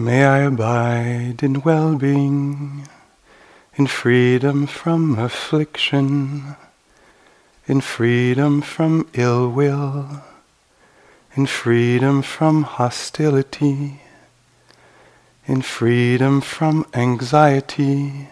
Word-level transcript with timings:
May 0.00 0.24
I 0.24 0.38
abide 0.42 1.42
in 1.42 1.60
well 1.62 1.96
being, 1.96 2.86
in 3.74 3.88
freedom 3.88 4.68
from 4.68 5.18
affliction, 5.18 6.54
in 7.66 7.80
freedom 7.80 8.60
from 8.60 9.08
ill 9.14 9.50
will, 9.50 10.22
in 11.34 11.46
freedom 11.46 12.22
from 12.22 12.62
hostility, 12.62 14.00
in 15.48 15.62
freedom 15.62 16.42
from 16.42 16.86
anxiety, 16.94 18.28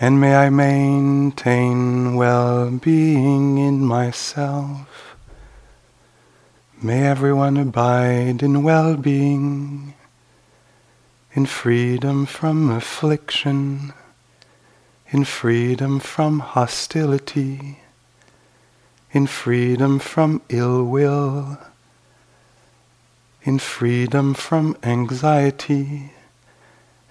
and 0.00 0.20
may 0.20 0.34
I 0.34 0.50
maintain 0.50 2.16
well 2.16 2.68
being 2.72 3.58
in 3.58 3.84
myself. 3.84 5.14
May 6.82 7.06
everyone 7.06 7.58
abide 7.58 8.42
in 8.42 8.64
well 8.64 8.96
being 8.96 9.94
in 11.34 11.44
freedom 11.44 12.24
from 12.24 12.70
affliction, 12.70 13.92
in 15.10 15.24
freedom 15.24 15.98
from 15.98 16.38
hostility, 16.38 17.80
in 19.10 19.26
freedom 19.26 19.98
from 19.98 20.40
ill 20.48 20.84
will, 20.84 21.58
in 23.42 23.58
freedom 23.58 24.32
from 24.32 24.76
anxiety, 24.84 26.12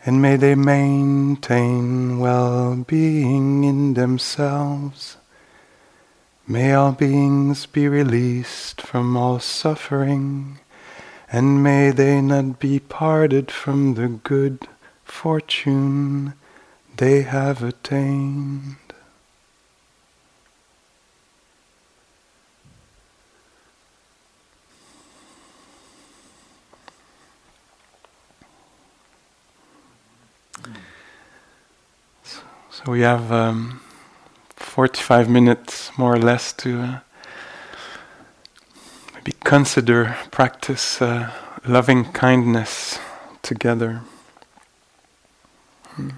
and 0.06 0.22
may 0.22 0.38
they 0.38 0.56
maintain 0.56 2.18
well 2.18 2.78
being 2.78 3.66
in 3.66 3.94
themselves. 3.94 5.18
May 6.48 6.74
all 6.74 6.94
beings 6.94 7.66
be 7.66 7.90
released 7.90 8.82
from 8.82 9.18
all 9.18 9.40
suffering 9.40 10.60
and 11.34 11.64
may 11.64 11.90
they 11.90 12.22
not 12.22 12.60
be 12.60 12.80
parted 12.80 13.50
from 13.50 13.96
the 13.96 14.08
good 14.08 14.68
fortune 15.04 16.34
they 16.98 17.24
have 17.24 17.64
attained. 17.64 18.76
So 32.70 32.92
we 32.92 33.02
have 33.02 33.32
um, 33.32 33.82
45 34.56 35.28
minutes 35.28 35.98
more 35.98 36.14
or 36.14 36.20
less 36.20 36.54
to 36.54 36.80
uh, 36.80 37.00
consider, 39.54 40.18
practice 40.32 41.00
uh, 41.00 41.30
loving 41.64 42.06
kindness 42.12 42.98
together. 43.44 44.02
Hmm. 45.90 46.10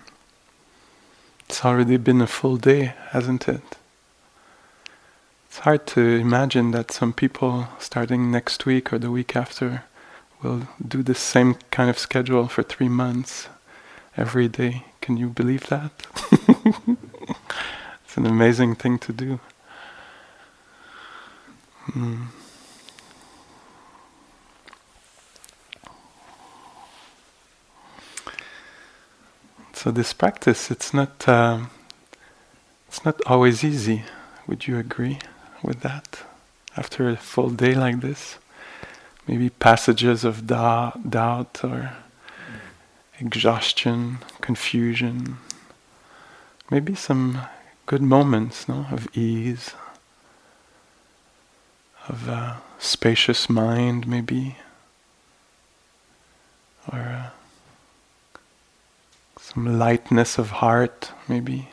It's 1.49 1.65
already 1.65 1.97
been 1.97 2.21
a 2.21 2.27
full 2.27 2.55
day, 2.55 2.93
hasn't 3.09 3.49
it? 3.49 3.75
It's 5.47 5.59
hard 5.59 5.85
to 5.87 5.99
imagine 5.99 6.71
that 6.71 6.91
some 6.91 7.11
people 7.11 7.67
starting 7.77 8.31
next 8.31 8.65
week 8.65 8.93
or 8.93 8.99
the 8.99 9.11
week 9.11 9.35
after 9.35 9.83
will 10.41 10.69
do 10.87 11.03
the 11.03 11.13
same 11.13 11.55
kind 11.71 11.89
of 11.89 11.99
schedule 11.99 12.47
for 12.47 12.63
three 12.63 12.87
months 12.87 13.49
every 14.15 14.47
day. 14.47 14.85
Can 15.01 15.17
you 15.17 15.27
believe 15.27 15.67
that? 15.67 15.91
it's 18.05 18.15
an 18.15 18.27
amazing 18.27 18.75
thing 18.75 18.97
to 18.99 19.11
do. 19.11 19.41
Mm. 21.87 22.27
So 29.85 29.91
this 29.91 30.13
practice, 30.13 30.71
it's 30.71 30.95
not, 30.95 31.29
uh, 31.29 31.65
it's 32.87 33.05
not 33.05 33.21
always 33.27 33.63
easy. 33.63 34.01
Would 34.47 34.65
you 34.65 34.79
agree 34.79 35.19
with 35.61 35.81
that? 35.81 36.23
After 36.75 37.07
a 37.07 37.15
full 37.15 37.51
day 37.51 37.75
like 37.75 38.01
this, 38.01 38.39
maybe 39.27 39.51
passages 39.51 40.23
of 40.23 40.47
da- 40.47 40.93
doubt 41.07 41.63
or 41.63 41.97
exhaustion, 43.19 44.17
confusion, 44.41 45.37
maybe 46.71 46.95
some 46.95 47.41
good 47.85 48.01
moments, 48.01 48.67
no, 48.67 48.87
of 48.91 49.07
ease, 49.15 49.75
of 52.09 52.27
a 52.27 52.59
spacious 52.79 53.51
mind, 53.51 54.07
maybe, 54.07 54.55
or. 56.91 57.33
Some 59.55 59.79
lightness 59.79 60.37
of 60.37 60.49
heart, 60.59 61.13
maybe. 61.29 61.69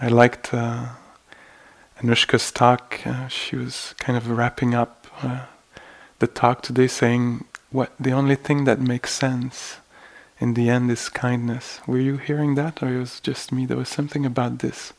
I 0.00 0.08
liked 0.08 0.54
uh, 0.54 0.86
Anushka's 2.00 2.50
talk. 2.50 3.06
Uh, 3.06 3.28
she 3.28 3.54
was 3.56 3.94
kind 3.98 4.16
of 4.16 4.30
wrapping 4.30 4.74
up 4.74 5.06
uh, 5.22 5.42
the 6.20 6.26
talk 6.26 6.62
today, 6.62 6.86
saying, 6.86 7.44
"What 7.70 7.92
the 8.00 8.12
only 8.12 8.34
thing 8.34 8.64
that 8.64 8.80
makes 8.80 9.12
sense 9.12 9.76
in 10.40 10.54
the 10.54 10.70
end 10.70 10.90
is 10.90 11.10
kindness." 11.10 11.80
Were 11.86 11.98
you 11.98 12.16
hearing 12.16 12.54
that, 12.54 12.82
or 12.82 12.88
it 12.94 12.98
was 12.98 13.20
just 13.20 13.52
me? 13.52 13.66
There 13.66 13.76
was 13.76 13.90
something 13.90 14.24
about 14.24 14.60
this. 14.60 14.94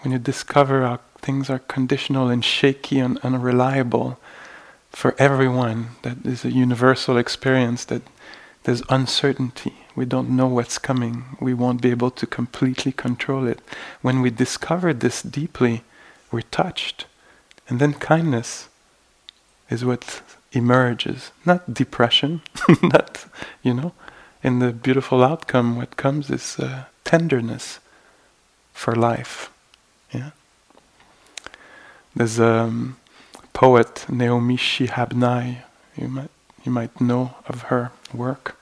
When 0.00 0.12
you 0.12 0.18
discover 0.18 0.80
how 0.80 1.00
things 1.20 1.50
are 1.50 1.58
conditional 1.58 2.30
and 2.30 2.42
shaky 2.42 3.00
and 3.00 3.18
unreliable, 3.18 4.18
for 4.96 5.14
everyone 5.18 5.88
that 6.00 6.24
is 6.24 6.42
a 6.42 6.50
universal 6.50 7.18
experience 7.18 7.84
that 7.84 8.00
there's 8.62 8.82
uncertainty. 8.88 9.74
We 9.94 10.06
don't 10.06 10.30
know 10.30 10.46
what's 10.46 10.78
coming. 10.78 11.36
We 11.38 11.52
won't 11.52 11.82
be 11.82 11.90
able 11.90 12.10
to 12.12 12.26
completely 12.26 12.92
control 12.92 13.46
it. 13.46 13.60
When 14.00 14.22
we 14.22 14.30
discover 14.30 14.94
this 14.94 15.20
deeply, 15.20 15.84
we're 16.32 16.50
touched. 16.50 17.04
And 17.68 17.78
then 17.78 17.92
kindness 17.92 18.70
is 19.68 19.84
what 19.84 20.22
emerges. 20.52 21.30
Not 21.44 21.74
depression, 21.74 22.40
not, 22.82 23.26
you 23.62 23.74
know, 23.74 23.92
in 24.42 24.60
the 24.60 24.72
beautiful 24.72 25.22
outcome, 25.22 25.76
what 25.76 25.98
comes 25.98 26.30
is 26.30 26.58
uh, 26.58 26.84
tenderness 27.04 27.80
for 28.72 28.94
life. 28.96 29.50
Yeah. 30.10 30.30
There's 32.14 32.40
um, 32.40 32.96
poet 33.56 34.04
Naomi 34.10 34.58
Shihab 34.58 35.14
Nye. 35.14 35.64
You 35.96 36.08
might, 36.08 36.30
you 36.62 36.70
might 36.70 37.00
know 37.00 37.36
of 37.48 37.62
her 37.72 37.90
work. 38.12 38.58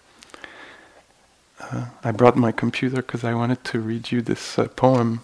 Uh, 1.60 1.86
I 2.04 2.12
brought 2.12 2.36
my 2.36 2.52
computer 2.52 3.02
because 3.02 3.24
I 3.24 3.34
wanted 3.34 3.64
to 3.64 3.80
read 3.80 4.12
you 4.12 4.22
this 4.22 4.56
uh, 4.56 4.68
poem 4.68 5.22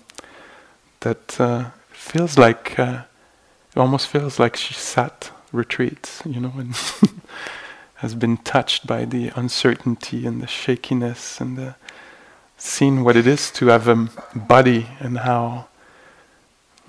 that 1.01 1.41
uh, 1.41 1.71
feels 1.93 2.37
like, 2.37 2.81
uh, 2.81 3.03
it 3.71 3.79
almost 3.79 4.09
feels 4.09 4.41
like 4.41 4.57
she 4.57 4.75
sat 4.75 5.31
retreats, 5.53 6.21
you 6.27 6.41
know, 6.41 6.53
and 6.59 6.75
has 8.03 8.17
been 8.17 8.39
touched 8.39 8.89
by 8.89 9.05
the 9.05 9.31
uncertainty 9.37 10.27
and 10.27 10.43
the 10.43 10.49
shakiness 10.49 11.41
and 11.41 11.57
the 11.57 11.77
seen 12.59 13.05
what 13.05 13.15
it 13.17 13.27
is 13.29 13.53
to 13.53 13.69
have 13.69 13.87
a 13.87 14.09
body 14.35 14.89
and 14.99 15.19
how 15.19 15.69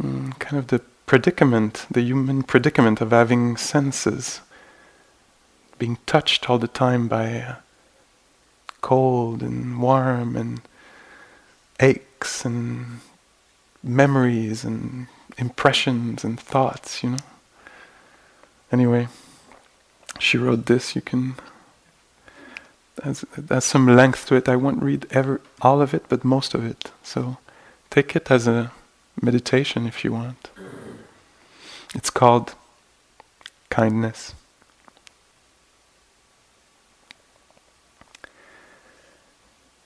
mm, 0.01 0.37
kind 0.39 0.57
of 0.57 0.67
the 0.67 0.81
predicament, 1.11 1.87
the 1.91 1.99
human 1.99 2.41
predicament 2.41 3.01
of 3.01 3.11
having 3.11 3.57
senses, 3.57 4.39
being 5.77 5.97
touched 6.05 6.49
all 6.49 6.57
the 6.57 6.69
time 6.69 7.09
by 7.09 7.37
uh, 7.37 7.55
cold 8.79 9.43
and 9.43 9.81
warm 9.81 10.37
and 10.37 10.61
aches 11.81 12.45
and 12.45 13.01
memories 13.83 14.63
and 14.63 15.07
impressions 15.37 16.23
and 16.23 16.39
thoughts, 16.39 17.03
you 17.03 17.09
know. 17.09 17.25
Anyway, 18.71 19.09
she 20.17 20.37
wrote 20.37 20.67
this. 20.67 20.95
You 20.95 21.01
can. 21.01 21.35
There's, 23.03 23.25
there's 23.37 23.65
some 23.65 23.85
length 23.85 24.27
to 24.27 24.35
it. 24.35 24.47
I 24.47 24.55
won't 24.55 24.81
read 24.81 25.07
ever 25.11 25.41
all 25.59 25.81
of 25.81 25.93
it, 25.93 26.05
but 26.07 26.23
most 26.23 26.53
of 26.53 26.65
it. 26.65 26.91
So 27.03 27.37
take 27.89 28.15
it 28.15 28.31
as 28.31 28.47
a 28.47 28.71
meditation 29.21 29.85
if 29.85 30.05
you 30.05 30.13
want. 30.13 30.51
It's 31.93 32.09
called 32.09 32.55
kindness. 33.69 34.33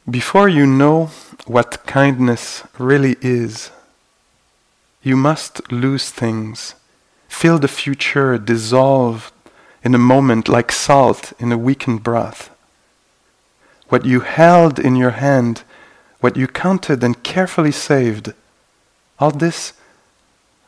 Before 0.09 0.47
you 0.47 0.67
know 0.67 1.09
what 1.47 1.83
kindness 1.87 2.63
really 2.77 3.15
is, 3.21 3.71
you 5.01 5.17
must 5.17 5.71
lose 5.71 6.11
things, 6.11 6.75
feel 7.27 7.57
the 7.57 7.67
future 7.67 8.37
dissolve 8.37 9.31
in 9.83 9.95
a 9.95 9.99
moment 10.13 10.47
like 10.47 10.71
salt 10.71 11.33
in 11.39 11.51
a 11.51 11.57
weakened 11.57 12.03
broth. 12.03 12.51
What 13.89 14.05
you 14.05 14.19
held 14.19 14.77
in 14.77 14.95
your 14.95 15.11
hand, 15.11 15.63
what 16.21 16.37
you 16.37 16.47
counted 16.47 17.03
and 17.03 17.23
carefully 17.23 17.71
saved, 17.71 18.33
all 19.19 19.31
this 19.31 19.73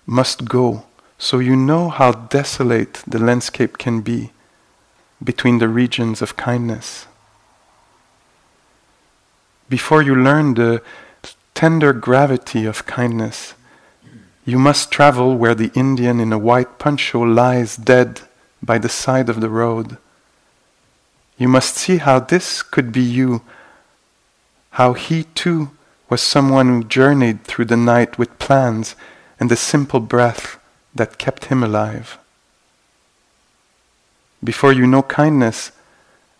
must 0.08 0.46
go 0.46 0.87
so 1.18 1.40
you 1.40 1.56
know 1.56 1.90
how 1.90 2.12
desolate 2.12 3.02
the 3.08 3.20
landscape 3.20 3.78
can 3.78 4.02
be 4.02 4.32
between 5.24 5.58
the 5.58 5.68
regions 5.68 6.22
of 6.22 6.38
kindness. 6.38 7.08
Before 9.68 10.02
you 10.02 10.16
learn 10.16 10.54
the 10.54 10.82
tender 11.54 11.92
gravity 11.92 12.66
of 12.66 12.86
kindness, 12.86 13.56
you 14.46 14.60
must 14.60 14.92
travel 14.92 15.36
where 15.36 15.56
the 15.56 15.72
Indian 15.74 16.20
in 16.20 16.32
a 16.32 16.38
white 16.38 16.78
poncho 16.80 17.22
lies 17.22 17.76
dead 17.76 18.22
by 18.62 18.78
the 18.78 18.90
side 18.90 19.28
of 19.28 19.42
the 19.42 19.50
road. 19.50 19.98
You 21.38 21.48
must 21.48 21.76
see 21.76 21.98
how 21.98 22.20
this 22.20 22.62
could 22.62 22.92
be 22.92 23.02
you, 23.02 23.42
how 24.72 24.94
he 24.94 25.24
too 25.24 25.72
was 26.10 26.22
someone 26.22 26.68
who 26.68 26.84
journeyed 26.84 27.44
through 27.44 27.66
the 27.66 27.76
night 27.76 28.18
with 28.18 28.40
plans 28.40 28.96
and 29.40 29.52
a 29.52 29.56
simple 29.56 30.00
breath 30.00 30.58
that 30.98 31.18
kept 31.18 31.46
him 31.46 31.64
alive. 31.64 32.18
Before 34.44 34.72
you 34.72 34.86
know 34.86 35.04
kindness 35.04 35.72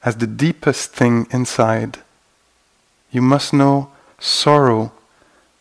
as 0.04 0.18
the 0.18 0.28
deepest 0.28 0.92
thing 0.92 1.28
inside, 1.32 2.00
you 3.12 3.22
must 3.22 3.54
know 3.54 3.92
sorrow 4.20 4.92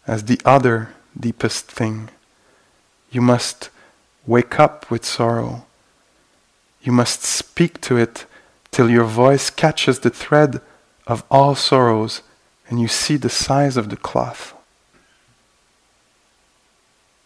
as 0.06 0.24
the 0.24 0.40
other 0.44 0.90
deepest 1.18 1.70
thing. 1.70 2.10
You 3.10 3.22
must 3.22 3.70
wake 4.26 4.58
up 4.60 4.90
with 4.90 5.04
sorrow. 5.04 5.64
You 6.82 6.92
must 6.92 7.22
speak 7.22 7.80
to 7.82 7.96
it 7.96 8.26
till 8.70 8.90
your 8.90 9.04
voice 9.04 9.50
catches 9.50 10.00
the 10.00 10.10
thread 10.10 10.60
of 11.06 11.24
all 11.30 11.54
sorrows 11.54 12.22
and 12.68 12.80
you 12.80 12.88
see 12.88 13.16
the 13.16 13.30
size 13.30 13.76
of 13.76 13.88
the 13.88 13.96
cloth. 13.96 14.55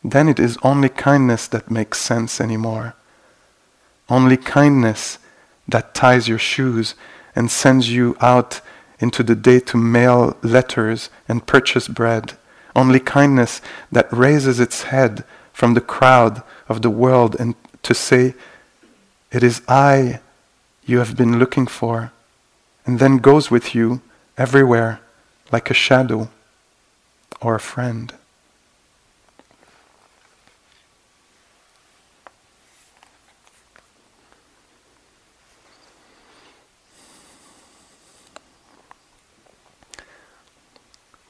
Then 0.03 0.29
it 0.29 0.39
is 0.39 0.59
only 0.63 0.89
kindness 0.89 1.47
that 1.49 1.71
makes 1.71 1.99
sense 1.99 2.41
anymore. 2.41 2.95
Only 4.09 4.37
kindness 4.37 5.19
that 5.69 5.95
ties 5.95 6.29
your 6.29 6.39
shoes 6.39 6.95
and 7.37 7.51
sends 7.51 7.91
you 7.91 8.17
out 8.21 8.61
into 8.99 9.23
the 9.23 9.35
day 9.35 9.61
to 9.61 9.77
mail 9.77 10.37
letters 10.43 11.11
and 11.29 11.47
purchase 11.47 11.89
bread. 11.89 12.37
Only 12.75 13.01
kindness 13.01 13.61
that 13.91 14.13
raises 14.13 14.61
its 14.61 14.85
head 14.85 15.25
from 15.53 15.75
the 15.75 15.81
crowd 15.81 16.43
of 16.69 16.83
the 16.83 16.91
world 16.91 17.37
and 17.39 17.55
to 17.83 17.95
say, 17.95 18.35
It 19.31 19.43
is 19.43 19.63
I 19.69 20.21
you 20.85 20.99
have 20.99 21.17
been 21.17 21.39
looking 21.39 21.67
for, 21.67 22.13
and 22.85 22.99
then 22.99 23.19
goes 23.19 23.51
with 23.51 23.75
you 23.75 24.01
everywhere 24.37 25.01
like 25.53 25.71
a 25.71 25.75
shadow 25.75 26.29
or 27.41 27.55
a 27.55 27.61
friend. 27.61 28.13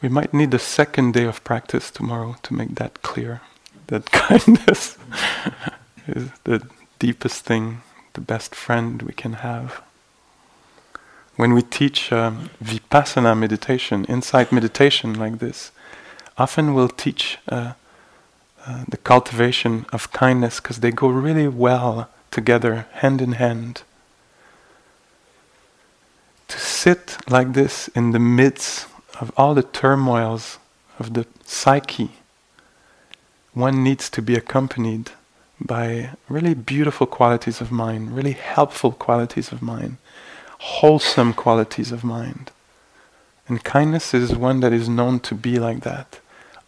We 0.03 0.09
might 0.09 0.33
need 0.33 0.55
a 0.55 0.59
second 0.59 1.13
day 1.13 1.25
of 1.25 1.45
practice 1.45 1.91
tomorrow 1.91 2.37
to 2.43 2.55
make 2.55 2.77
that 2.77 3.03
clear. 3.03 3.43
That 3.89 4.11
kindness 4.11 4.97
is 6.07 6.31
the 6.45 6.67
deepest 6.99 7.45
thing, 7.45 7.83
the 8.15 8.21
best 8.21 8.55
friend 8.55 9.03
we 9.03 9.13
can 9.13 9.35
have. 9.35 9.83
When 11.37 11.53
we 11.53 11.63
teach 11.63 12.13
um, 12.13 12.51
vipassana 12.63 13.39
meditation, 13.39 14.05
insight 14.07 14.53
meditation 14.53 15.15
like 15.15 15.39
this, 15.39 15.71
often 16.39 16.75
we'll 16.75 16.89
teach 16.89 17.39
uh, 17.49 17.73
uh, 18.67 18.85
the 18.89 18.99
cultivation 18.99 19.87
of 19.93 20.13
kindness 20.13 20.61
because 20.61 20.81
they 20.81 20.91
go 20.91 21.09
really 21.09 21.49
well 21.49 22.09
together, 22.31 22.87
hand 22.93 23.21
in 23.21 23.33
hand. 23.33 23.83
To 26.49 26.59
sit 26.59 27.17
like 27.29 27.53
this 27.53 27.89
in 27.89 28.11
the 28.13 28.19
midst 28.19 28.90
of 29.21 29.31
all 29.37 29.55
the 29.55 29.63
turmoils 29.63 30.59
of 30.99 31.13
the 31.13 31.27
psyche, 31.45 32.11
one 33.53 33.85
needs 33.85 34.09
to 34.11 34.23
be 34.23 34.35
accompanied 34.35 35.11
by 35.61 36.11
really 36.29 36.55
beautiful 36.55 37.07
qualities 37.07 37.61
of 37.61 37.71
mind, 37.71 38.17
really 38.17 38.33
helpful 38.33 38.93
qualities 38.93 39.53
of 39.53 39.61
mind, 39.61 39.99
wholesome 40.59 41.35
qualities 41.35 41.93
of 41.93 42.03
mind. 42.03 42.51
And 43.47 43.63
kindness 43.63 44.15
is 44.15 44.35
one 44.35 44.61
that 44.61 44.73
is 44.73 44.89
known 44.89 45.21
to 45.21 45.35
be 45.35 45.59
like 45.59 45.81
that. 45.81 46.21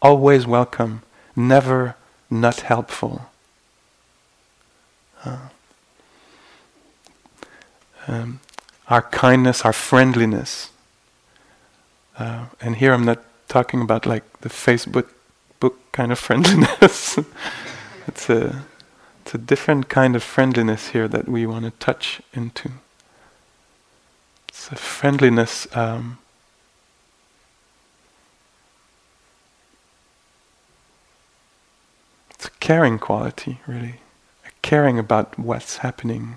Always 0.02 0.46
welcome, 0.46 1.02
never 1.34 1.96
not 2.28 2.60
helpful. 2.60 3.30
Uh, 5.24 5.48
um, 8.08 8.40
our 8.88 9.02
kindness, 9.02 9.64
our 9.64 9.72
friendliness, 9.72 10.71
uh, 12.18 12.46
and 12.60 12.76
here 12.76 12.92
I'm 12.92 13.04
not 13.04 13.22
talking 13.48 13.80
about 13.80 14.06
like 14.06 14.40
the 14.40 14.48
Facebook 14.48 15.08
book 15.60 15.78
kind 15.92 16.12
of 16.12 16.18
friendliness. 16.26 17.18
it's 18.06 18.30
a 18.30 18.62
it's 19.24 19.34
a 19.34 19.38
different 19.38 19.88
kind 19.88 20.16
of 20.16 20.22
friendliness 20.22 20.88
here 20.88 21.06
that 21.08 21.28
we 21.28 21.46
want 21.46 21.64
to 21.64 21.70
touch 21.72 22.20
into. 22.32 22.72
It's 24.48 24.70
a 24.70 24.76
friendliness. 24.76 25.66
Um, 25.76 26.18
it's 32.30 32.46
a 32.46 32.50
caring 32.58 32.98
quality, 32.98 33.60
really, 33.66 34.00
a 34.44 34.50
caring 34.60 34.98
about 34.98 35.38
what's 35.38 35.78
happening. 35.78 36.36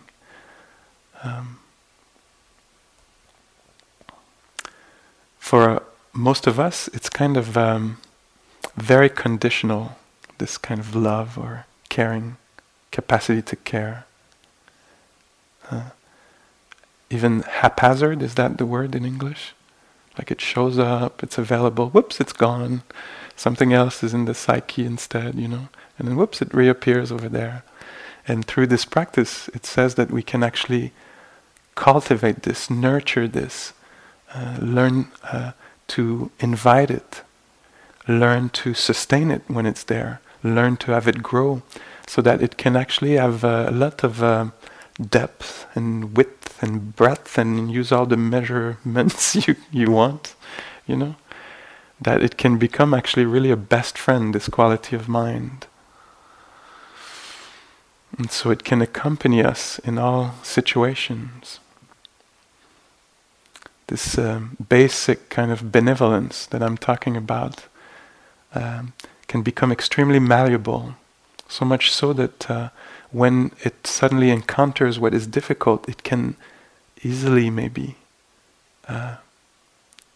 Um, 1.23 1.59
for 5.45 5.69
uh, 5.69 5.79
most 6.11 6.47
of 6.47 6.59
us, 6.59 6.87
it's 6.87 7.07
kind 7.07 7.37
of 7.37 7.55
um, 7.55 7.97
very 8.75 9.09
conditional, 9.09 9.95
this 10.39 10.57
kind 10.57 10.79
of 10.79 10.95
love 10.95 11.37
or 11.37 11.67
caring, 11.87 12.37
capacity 12.89 13.43
to 13.43 13.55
care. 13.55 14.05
Uh, 15.69 15.89
even 17.11 17.43
haphazard, 17.43 18.23
is 18.23 18.33
that 18.33 18.57
the 18.57 18.65
word 18.65 18.95
in 18.95 19.05
English? 19.05 19.53
Like 20.17 20.31
it 20.31 20.41
shows 20.41 20.79
up, 20.79 21.21
it's 21.21 21.37
available, 21.37 21.89
whoops, 21.89 22.19
it's 22.19 22.33
gone. 22.33 22.81
Something 23.35 23.71
else 23.71 24.01
is 24.01 24.15
in 24.15 24.25
the 24.25 24.33
psyche 24.33 24.83
instead, 24.83 25.35
you 25.35 25.47
know, 25.47 25.67
and 25.99 26.07
then 26.07 26.15
whoops, 26.15 26.41
it 26.41 26.55
reappears 26.55 27.11
over 27.11 27.29
there. 27.29 27.61
And 28.27 28.47
through 28.47 28.65
this 28.65 28.85
practice, 28.85 29.47
it 29.49 29.67
says 29.67 29.93
that 29.93 30.09
we 30.09 30.23
can 30.23 30.41
actually 30.41 30.91
cultivate 31.75 32.41
this, 32.41 32.67
nurture 32.71 33.27
this, 33.27 33.73
learn 34.59 35.07
uh, 35.23 35.51
to 35.87 36.31
invite 36.39 36.91
it, 36.91 37.21
learn 38.07 38.49
to 38.49 38.73
sustain 38.73 39.31
it 39.31 39.43
when 39.47 39.65
it's 39.65 39.83
there, 39.83 40.21
learn 40.43 40.77
to 40.77 40.91
have 40.91 41.07
it 41.07 41.23
grow, 41.23 41.61
so 42.07 42.21
that 42.21 42.41
it 42.41 42.57
can 42.57 42.75
actually 42.75 43.13
have 43.13 43.43
a 43.43 43.71
lot 43.71 44.03
of 44.03 44.21
uh, 44.21 44.47
depth 45.09 45.65
and 45.75 46.15
width 46.15 46.61
and 46.61 46.95
breadth, 46.95 47.37
and 47.37 47.71
use 47.71 47.91
all 47.91 48.05
the 48.05 48.17
measurements 48.17 49.35
you 49.47 49.55
you 49.71 49.91
want, 49.91 50.35
you 50.85 50.95
know, 50.95 51.15
that 52.01 52.23
it 52.23 52.37
can 52.37 52.57
become 52.57 52.93
actually 52.93 53.25
really 53.25 53.51
a 53.51 53.57
best 53.57 53.97
friend. 53.97 54.33
This 54.33 54.49
quality 54.49 54.95
of 54.95 55.07
mind. 55.07 55.67
And 58.17 58.31
so 58.31 58.49
it 58.49 58.63
can 58.63 58.81
accompany 58.81 59.43
us 59.43 59.77
in 59.79 59.97
all 59.97 60.35
situations 60.41 61.59
this 63.87 64.17
um, 64.17 64.57
basic 64.69 65.29
kind 65.29 65.51
of 65.51 65.71
benevolence 65.71 66.45
that 66.47 66.61
I'm 66.63 66.77
talking 66.77 67.15
about 67.15 67.65
um, 68.53 68.93
can 69.27 69.41
become 69.41 69.71
extremely 69.71 70.19
malleable. 70.19 70.95
So 71.47 71.65
much 71.65 71.91
so 71.91 72.13
that 72.13 72.49
uh, 72.49 72.69
when 73.11 73.51
it 73.63 73.85
suddenly 73.85 74.29
encounters 74.29 74.99
what 74.99 75.13
is 75.13 75.27
difficult, 75.27 75.87
it 75.87 76.03
can 76.03 76.35
easily 77.03 77.49
maybe 77.49 77.95
uh, 78.87 79.17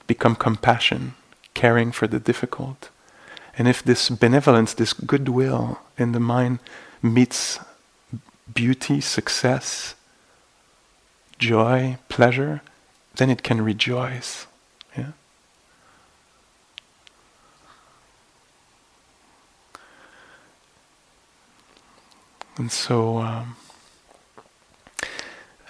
become 0.08 0.36
compassion, 0.36 1.14
caring 1.54 1.92
for 1.92 2.08
the 2.08 2.20
difficult. 2.20 2.90
And 3.58 3.68
if 3.68 3.84
this 3.84 4.10
benevolence, 4.10 4.74
this 4.74 4.94
goodwill 4.94 5.80
in 5.98 6.14
the 6.14 6.20
mind 6.20 6.60
meets 7.02 7.60
beauty, 8.54 9.02
success, 9.02 9.96
joy, 11.38 11.98
pleasure, 12.10 12.62
then 13.16 13.30
it 13.30 13.44
can 13.44 13.62
rejoice. 13.62 14.48
Yeah? 14.98 15.12
And 22.58 22.72
so 22.72 23.20
um, 23.20 23.56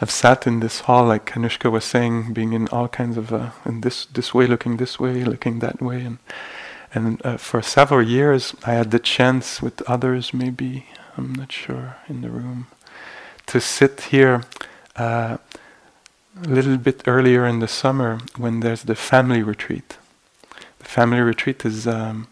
I've 0.02 0.10
sat 0.10 0.48
in 0.48 0.60
this 0.60 0.82
hall, 0.82 1.06
like 1.06 1.32
Anushka 1.34 1.72
was 1.72 1.86
saying, 1.86 2.34
being 2.34 2.54
in 2.54 2.68
all 2.70 2.88
kinds 2.88 3.18
of, 3.18 3.34
uh, 3.34 3.52
in 3.66 3.82
this 3.82 4.06
this 4.06 4.34
way, 4.34 4.48
looking 4.48 4.78
this 4.78 5.00
way, 5.00 5.24
looking 5.24 5.60
that 5.60 5.82
way, 5.82 6.04
and 6.04 6.18
and 6.94 7.24
uh, 7.26 7.38
for 7.38 7.62
several 7.62 8.02
years 8.02 8.56
I 8.66 8.74
had 8.74 8.92
the 8.92 9.00
chance 9.00 9.62
with 9.62 9.82
others, 9.84 10.34
maybe 10.34 10.86
I'm 11.18 11.34
not 11.34 11.52
sure, 11.52 11.98
in 12.08 12.22
the 12.22 12.30
room, 12.30 12.68
to 13.48 13.60
sit 13.60 14.02
here 14.12 14.44
uh, 14.96 15.38
a 16.38 16.48
little 16.48 16.78
bit 16.78 17.04
earlier 17.08 17.46
in 17.46 17.60
the 17.60 17.68
summer 17.68 18.20
when 18.38 18.60
there's 18.62 18.84
the 18.84 18.96
family 18.96 19.44
retreat. 19.44 19.98
The 20.80 20.86
family 20.86 21.20
retreat 21.20 21.66
is 21.66 21.88
um, 21.88 22.28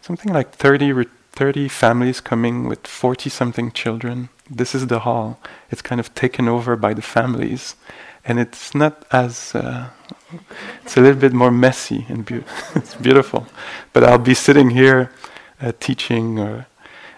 something 0.00 0.32
like 0.32 0.52
30, 0.52 0.92
re- 0.92 1.06
30 1.32 1.68
families 1.68 2.20
coming 2.20 2.68
with 2.68 2.86
40 2.86 3.30
something 3.30 3.72
children. 3.72 4.28
This 4.48 4.74
is 4.74 4.86
the 4.86 5.00
hall. 5.00 5.38
It's 5.70 5.82
kind 5.82 6.00
of 6.00 6.14
taken 6.14 6.48
over 6.48 6.76
by 6.76 6.94
the 6.94 7.02
families. 7.02 7.74
And 8.24 8.38
it's 8.38 8.74
not 8.74 9.04
as, 9.10 9.54
uh, 9.54 9.88
it's 10.84 10.96
a 10.96 11.00
little 11.00 11.20
bit 11.20 11.32
more 11.32 11.50
messy 11.50 12.06
and 12.08 12.24
be- 12.24 12.44
it's 12.74 12.94
beautiful. 12.94 13.46
But 13.92 14.04
I'll 14.04 14.18
be 14.18 14.34
sitting 14.34 14.70
here 14.70 15.10
uh, 15.60 15.72
teaching, 15.80 16.38
or, 16.38 16.66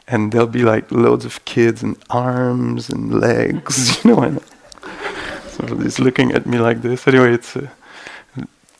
and 0.06 0.32
there'll 0.32 0.46
be 0.46 0.62
like 0.62 0.90
loads 0.90 1.24
of 1.24 1.44
kids 1.44 1.82
and 1.82 1.96
arms 2.08 2.88
and 2.88 3.20
legs, 3.20 4.02
you 4.04 4.10
know, 4.14 4.22
and 4.22 4.40
somebody's 5.54 5.98
looking 5.98 6.32
at 6.32 6.46
me 6.46 6.58
like 6.58 6.82
this. 6.82 7.06
Anyway, 7.06 7.32
it's 7.32 7.56
a, 7.56 7.70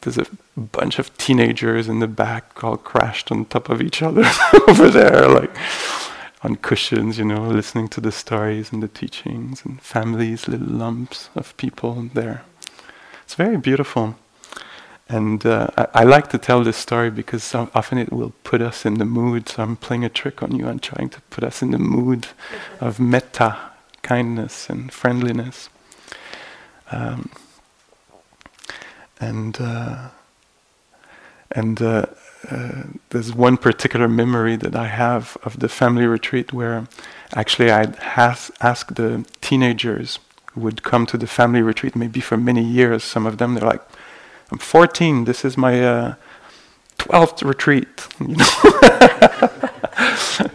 there's 0.03 0.19
a 0.19 0.27
bunch 0.57 0.99
of 0.99 1.17
teenagers 1.17 1.89
in 1.89 2.01
the 2.01 2.07
back 2.07 2.63
all 2.63 2.77
crashed 2.77 3.33
on 3.33 3.45
top 3.47 3.69
of 3.69 3.81
each 3.81 4.03
other 4.03 4.25
over 4.69 4.89
there, 4.91 5.29
like 5.29 5.57
on 6.43 6.57
cushions, 6.57 7.19
you 7.19 7.25
know, 7.25 7.49
listening 7.49 7.89
to 7.89 8.01
the 8.01 8.13
stories 8.13 8.71
and 8.73 8.83
the 8.83 8.89
teachings, 8.89 9.65
and 9.65 9.81
families, 9.81 10.47
little 10.47 10.69
lumps 10.69 11.31
of 11.35 11.57
people 11.57 12.11
there. 12.13 12.45
It's 13.25 13.35
very 13.35 13.57
beautiful. 13.57 14.17
And 15.09 15.45
uh, 15.45 15.69
I, 15.77 15.87
I, 15.95 16.05
like 16.05 16.29
to 16.31 16.39
tell 16.39 16.65
this 16.65 16.79
story 16.79 17.11
because 17.11 17.45
so 17.45 17.71
often 17.75 17.99
it 17.99 18.11
will 18.11 18.33
put 18.43 18.63
us 18.63 18.87
in 18.87 18.95
the 18.95 19.05
mood. 19.05 19.49
So 19.49 19.63
I'm 19.63 19.77
playing 19.77 20.05
a 20.05 20.09
trick 20.09 20.43
on 20.43 20.57
you. 20.57 20.67
I'm 20.67 20.79
trying 20.79 21.11
to 21.11 21.21
put 21.23 21.45
us 21.45 21.63
in 21.63 21.73
the 21.73 21.79
mood 21.79 22.29
of 22.81 22.99
metta, 22.99 23.57
kindness, 24.03 24.71
and 24.71 24.91
friendliness. 24.91 25.69
Um, 26.95 27.31
and 29.21 29.61
uh, 29.61 30.09
and 31.51 31.81
uh, 31.81 32.07
uh, 32.51 32.83
there's 33.11 33.33
one 33.35 33.57
particular 33.57 34.09
memory 34.09 34.57
that 34.57 34.77
I 34.77 34.87
have 34.87 35.37
of 35.43 35.61
the 35.61 35.69
family 35.69 36.07
retreat 36.07 36.53
where 36.53 36.87
actually 37.35 37.71
I'd 37.71 37.97
has, 37.97 38.51
asked 38.61 38.97
the 38.97 39.25
teenagers 39.41 40.19
who 40.53 40.61
would 40.61 40.83
come 40.83 41.07
to 41.07 41.17
the 41.17 41.27
family 41.27 41.63
retreat, 41.63 41.97
maybe 41.97 42.21
for 42.21 42.37
many 42.37 42.63
years. 42.63 43.03
Some 43.03 43.27
of 43.27 43.39
them 43.39 43.55
they're 43.55 43.69
like, 43.69 43.83
"I'm 44.53 44.59
14. 44.59 45.25
This 45.25 45.45
is 45.45 45.57
my 45.57 45.85
uh, 45.85 46.15
12th 46.99 47.43
retreat." 47.45 48.07
You 48.21 48.37
know. 48.37 48.51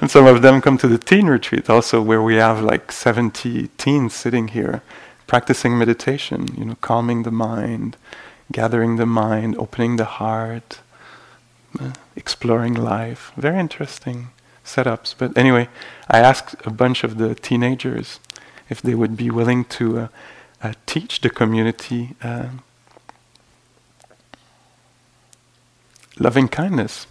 and 0.01 0.11
some 0.11 0.25
of 0.25 0.41
them 0.41 0.61
come 0.61 0.77
to 0.77 0.87
the 0.87 0.97
teen 0.97 1.27
retreat 1.27 1.69
also, 1.69 2.01
where 2.01 2.21
we 2.21 2.35
have 2.35 2.61
like 2.61 2.91
70 2.91 3.69
teens 3.77 4.13
sitting 4.13 4.49
here 4.49 4.81
practicing 5.29 5.77
meditation, 5.77 6.47
you 6.57 6.65
know, 6.65 6.75
calming 6.81 7.21
the 7.21 7.31
mind, 7.31 7.95
gathering 8.51 8.95
the 8.95 9.05
mind, 9.05 9.55
opening 9.57 9.95
the 9.95 10.05
heart, 10.19 10.79
uh, 11.79 11.91
exploring 12.15 12.73
life. 12.73 13.31
Very 13.37 13.59
interesting 13.59 14.29
setups. 14.65 15.13
But 15.15 15.37
anyway, 15.37 15.69
I 16.09 16.19
asked 16.19 16.55
a 16.65 16.71
bunch 16.71 17.03
of 17.03 17.19
the 17.19 17.35
teenagers 17.35 18.19
if 18.69 18.81
they 18.81 18.95
would 18.95 19.15
be 19.15 19.29
willing 19.29 19.65
to 19.65 19.99
uh, 19.99 20.07
uh, 20.63 20.73
teach 20.87 21.21
the 21.21 21.29
community 21.29 22.15
uh, 22.23 22.49
loving 26.17 26.47
kindness. 26.47 27.05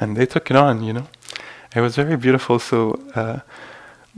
And 0.00 0.16
they 0.16 0.24
took 0.24 0.50
it 0.50 0.56
on, 0.56 0.82
you 0.82 0.94
know. 0.94 1.08
It 1.76 1.82
was 1.82 1.94
very 1.94 2.16
beautiful. 2.16 2.58
So 2.58 2.98
uh, 3.14 3.40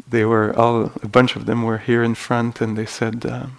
they 0.08 0.24
were 0.24 0.56
all 0.56 0.92
a 1.02 1.08
bunch 1.08 1.36
of 1.36 1.46
them 1.46 1.62
were 1.62 1.78
here 1.78 2.02
in 2.02 2.14
front, 2.14 2.60
and 2.60 2.76
they 2.76 2.86
said 2.86 3.26
um, 3.26 3.58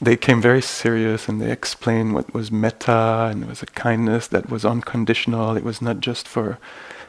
they 0.00 0.16
came 0.16 0.40
very 0.40 0.62
serious, 0.62 1.28
and 1.28 1.40
they 1.40 1.50
explained 1.50 2.14
what 2.14 2.34
was 2.34 2.50
metta, 2.50 3.28
and 3.30 3.42
it 3.44 3.48
was 3.48 3.62
a 3.62 3.66
kindness 3.66 4.28
that 4.28 4.50
was 4.50 4.64
unconditional. 4.64 5.56
It 5.56 5.64
was 5.64 5.80
not 5.80 6.00
just 6.00 6.28
for 6.28 6.58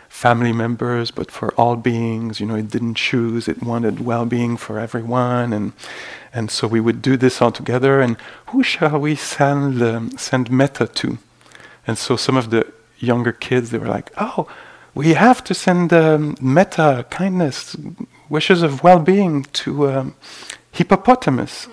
family 0.09 0.53
members, 0.53 1.11
but 1.11 1.29
for 1.29 1.53
all 1.55 1.75
beings. 1.75 2.39
You 2.39 2.45
know, 2.45 2.55
it 2.55 2.69
didn't 2.69 2.95
choose; 2.95 3.47
it 3.47 3.63
wanted 3.63 4.05
well-being 4.05 4.57
for 4.57 4.79
everyone, 4.79 5.53
and 5.53 5.73
and 6.33 6.51
so 6.51 6.67
we 6.67 6.79
would 6.79 7.01
do 7.01 7.17
this 7.17 7.41
all 7.41 7.51
together. 7.51 8.01
And 8.01 8.17
who 8.47 8.63
shall 8.63 8.99
we 8.99 9.15
send 9.15 9.81
um, 9.81 10.11
send 10.17 10.49
metta 10.51 10.87
to? 10.87 11.17
And 11.87 11.97
so 11.97 12.15
some 12.15 12.37
of 12.37 12.49
the 12.49 12.71
younger 12.97 13.31
kids, 13.31 13.69
they 13.69 13.77
were 13.77 13.87
like, 13.87 14.11
"Oh." 14.17 14.47
We 14.95 15.13
have 15.13 15.43
to 15.43 15.53
send 15.53 15.91
um, 15.91 16.35
metta, 16.41 17.05
kindness, 17.09 17.75
wishes 18.29 18.63
of 18.63 18.81
well-being 18.81 19.43
to 19.43 19.89
um, 19.89 20.15
hippopotamus. 20.71 21.67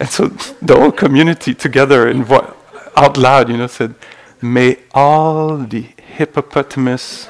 and 0.00 0.08
so 0.08 0.28
the 0.62 0.74
whole 0.74 0.92
community 0.92 1.54
together 1.54 2.08
and 2.08 2.24
vo- 2.24 2.56
out 2.96 3.16
loud, 3.18 3.50
you 3.50 3.56
know, 3.58 3.66
said, 3.66 3.94
"May 4.40 4.78
all 4.94 5.58
the 5.58 5.82
hippopotamus 6.16 7.28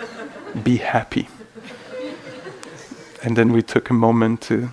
be 0.62 0.76
happy." 0.76 1.28
And 3.22 3.36
then 3.36 3.52
we 3.52 3.62
took 3.62 3.90
a 3.90 3.94
moment 3.94 4.40
to 4.42 4.70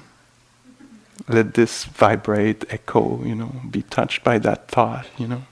let 1.28 1.56
this 1.56 1.84
vibrate, 1.86 2.64
echo, 2.70 3.22
you 3.24 3.36
know, 3.36 3.52
be 3.70 3.82
touched 3.82 4.24
by 4.24 4.38
that 4.40 4.70
thought, 4.70 5.08
you 5.18 5.28
know. 5.28 5.44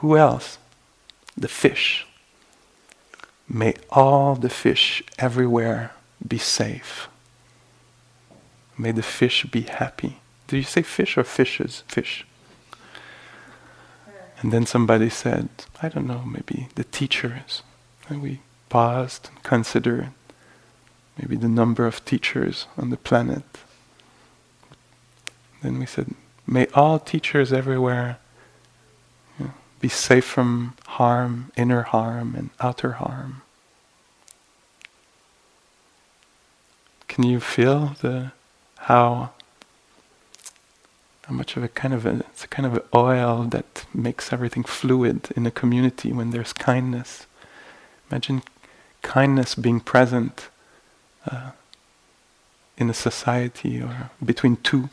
Who 0.00 0.16
else? 0.16 0.58
The 1.36 1.48
fish. 1.48 2.06
May 3.52 3.74
all 3.90 4.36
the 4.36 4.48
fish 4.48 5.02
everywhere 5.18 5.92
be 6.26 6.38
safe. 6.38 7.08
May 8.78 8.92
the 8.92 9.02
fish 9.02 9.44
be 9.44 9.62
happy. 9.62 10.20
Do 10.46 10.56
you 10.56 10.62
say 10.62 10.82
fish 10.82 11.18
or 11.18 11.24
fishes? 11.24 11.82
Fish. 11.88 12.24
And 14.40 14.52
then 14.52 14.66
somebody 14.66 15.10
said, 15.10 15.48
I 15.82 15.88
don't 15.88 16.06
know, 16.06 16.22
maybe 16.22 16.68
the 16.76 16.84
teachers. 16.84 17.62
And 18.08 18.22
we 18.22 18.40
paused 18.68 19.28
and 19.28 19.42
considered 19.42 20.10
maybe 21.18 21.36
the 21.36 21.48
number 21.48 21.86
of 21.86 22.04
teachers 22.04 22.66
on 22.78 22.90
the 22.90 22.96
planet. 22.96 23.42
Then 25.60 25.78
we 25.80 25.86
said, 25.86 26.14
may 26.46 26.68
all 26.68 27.00
teachers 27.00 27.52
everywhere 27.52 28.18
be 29.80 29.88
safe 29.88 30.24
from 30.24 30.74
harm, 30.86 31.50
inner 31.56 31.82
harm 31.82 32.34
and 32.34 32.50
outer 32.60 32.92
harm. 32.92 33.42
Can 37.08 37.24
you 37.24 37.40
feel 37.40 37.96
the 38.00 38.32
how 38.80 39.30
how 41.26 41.34
much 41.34 41.56
of 41.56 41.62
a 41.62 41.68
kind 41.68 41.94
of 41.94 42.06
a 42.06 42.16
it's 42.30 42.44
a 42.44 42.48
kind 42.48 42.66
of 42.66 42.74
an 42.74 42.82
oil 42.94 43.44
that 43.44 43.86
makes 43.94 44.32
everything 44.32 44.64
fluid 44.64 45.30
in 45.36 45.46
a 45.46 45.50
community 45.50 46.12
when 46.12 46.30
there's 46.30 46.52
kindness. 46.52 47.26
Imagine 48.10 48.42
kindness 49.02 49.54
being 49.54 49.80
present 49.80 50.48
uh, 51.30 51.50
in 52.76 52.90
a 52.90 52.94
society 52.94 53.80
or 53.80 54.10
between 54.24 54.56
two 54.56 54.90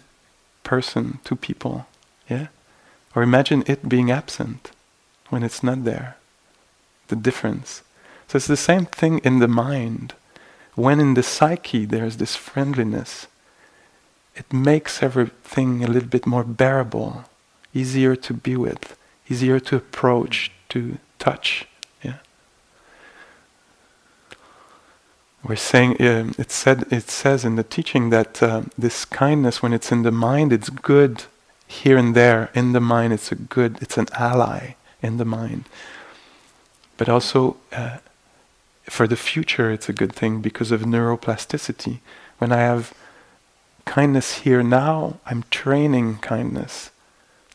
person, 0.63 1.19
two 1.23 1.35
people. 1.35 1.87
Yeah? 2.29 2.47
Or 3.15 3.23
imagine 3.23 3.63
it 3.67 3.89
being 3.89 4.11
absent 4.11 4.71
when 5.29 5.43
it's 5.43 5.63
not 5.63 5.83
there. 5.83 6.17
The 7.07 7.15
difference. 7.15 7.83
So 8.27 8.37
it's 8.37 8.47
the 8.47 8.57
same 8.57 8.85
thing 8.85 9.19
in 9.19 9.39
the 9.39 9.47
mind. 9.47 10.13
When 10.75 10.99
in 10.99 11.13
the 11.13 11.23
psyche 11.23 11.85
there's 11.85 12.17
this 12.17 12.35
friendliness, 12.35 13.27
it 14.35 14.51
makes 14.53 15.01
everything 15.01 15.83
a 15.83 15.87
little 15.87 16.09
bit 16.09 16.27
more 16.27 16.43
bearable, 16.43 17.25
easier 17.73 18.15
to 18.15 18.33
be 18.33 18.55
with, 18.55 18.97
easier 19.29 19.59
to 19.59 19.77
approach, 19.77 20.51
to 20.69 20.97
touch. 21.17 21.67
Yeah. 22.03 22.17
We're 25.43 25.55
saying 25.55 25.93
uh, 25.99 26.33
it 26.37 26.51
said 26.51 26.85
it 26.91 27.09
says 27.09 27.43
in 27.43 27.55
the 27.55 27.63
teaching 27.63 28.11
that 28.11 28.43
uh, 28.43 28.63
this 28.77 29.05
kindness, 29.05 29.63
when 29.63 29.73
it's 29.73 29.91
in 29.91 30.03
the 30.03 30.11
mind, 30.11 30.53
it's 30.53 30.69
good 30.69 31.23
here 31.65 31.97
and 31.97 32.13
there 32.13 32.51
in 32.53 32.73
the 32.73 32.79
mind. 32.79 33.13
It's 33.13 33.31
a 33.31 33.35
good. 33.35 33.81
It's 33.81 33.97
an 33.97 34.07
ally 34.13 34.75
in 35.01 35.17
the 35.17 35.25
mind. 35.25 35.65
But 36.97 37.09
also, 37.09 37.57
uh, 37.71 37.97
for 38.85 39.07
the 39.07 39.15
future, 39.15 39.71
it's 39.71 39.89
a 39.89 39.93
good 39.93 40.13
thing 40.13 40.41
because 40.41 40.71
of 40.71 40.81
neuroplasticity. 40.81 41.99
When 42.37 42.51
I 42.51 42.57
have 42.57 42.93
kindness 43.85 44.39
here 44.39 44.63
now, 44.63 45.19
I'm 45.25 45.43
training 45.49 46.17
kindness 46.17 46.91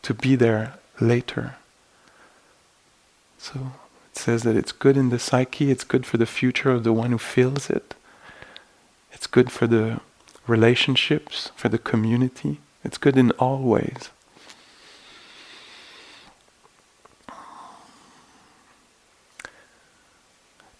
to 0.03 0.15
be 0.15 0.37
there 0.37 0.75
later. 1.01 1.57
So 3.39 3.73
it 4.13 4.19
says 4.19 4.43
that 4.43 4.57
it's 4.57 4.73
good 4.73 4.97
in 4.97 5.11
the 5.11 5.19
psyche, 5.19 5.71
it's 5.71 5.85
good 5.85 6.07
for 6.07 6.17
the 6.17 6.27
future 6.27 6.71
of 6.71 6.85
the 6.85 6.93
one 6.93 7.11
who 7.11 7.19
feels 7.19 7.71
it, 7.71 7.95
it's 9.13 9.27
good 9.27 9.51
for 9.51 9.67
the 9.67 10.01
relationships, 10.47 11.51
for 11.57 11.69
the 11.69 11.79
community, 11.79 12.61
it's 12.85 12.99
good 12.99 13.17
in 13.17 13.31
all 13.33 13.63
ways. 13.63 14.11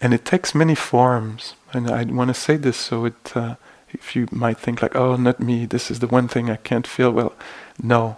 And 0.03 0.13
it 0.13 0.25
takes 0.25 0.53
many 0.53 0.75
forms. 0.75 1.55
And 1.71 1.89
I 1.89 2.03
want 2.03 2.27
to 2.27 2.33
say 2.33 2.57
this 2.57 2.75
so 2.75 3.05
it, 3.05 3.37
uh, 3.37 3.55
if 3.89 4.17
you 4.17 4.27
might 4.31 4.57
think 4.57 4.81
like, 4.81 4.97
oh, 4.97 5.15
not 5.15 5.39
me, 5.39 5.65
this 5.65 5.89
is 5.89 5.99
the 5.99 6.07
one 6.07 6.27
thing 6.27 6.49
I 6.49 6.57
can't 6.57 6.85
feel. 6.85 7.09
Well, 7.09 7.31
no, 7.81 8.17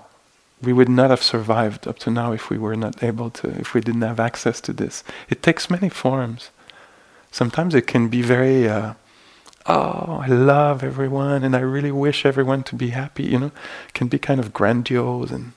we 0.60 0.74
would 0.74 0.90
not 0.90 1.12
have 1.12 1.22
survived 1.22 1.88
up 1.88 2.00
to 2.00 2.10
now 2.10 2.32
if 2.32 2.50
we 2.50 2.58
were 2.58 2.76
not 2.76 3.04
able 3.04 3.30
to, 3.30 3.50
if 3.60 3.76
we 3.76 3.82
didn't 3.82 4.02
have 4.02 4.20
access 4.20 4.60
to 4.62 4.74
this. 4.74 5.04
It 5.30 5.44
takes 5.44 5.70
many 5.70 5.90
forms. 5.90 6.50
Sometimes 7.32 7.76
it 7.76 7.86
can 7.86 8.08
be 8.08 8.24
very, 8.24 8.68
uh, 8.68 8.96
oh, 9.68 10.24
I 10.24 10.28
love 10.28 10.84
everyone 10.84 11.44
and 11.44 11.56
I 11.56 11.60
really 11.60 11.92
wish 11.92 12.26
everyone 12.26 12.64
to 12.64 12.76
be 12.76 12.90
happy. 12.90 13.26
You 13.26 13.40
know, 13.40 13.52
it 13.88 13.94
can 13.94 14.08
be 14.08 14.18
kind 14.18 14.40
of 14.40 14.54
grandiose 14.54 15.30
and 15.30 15.52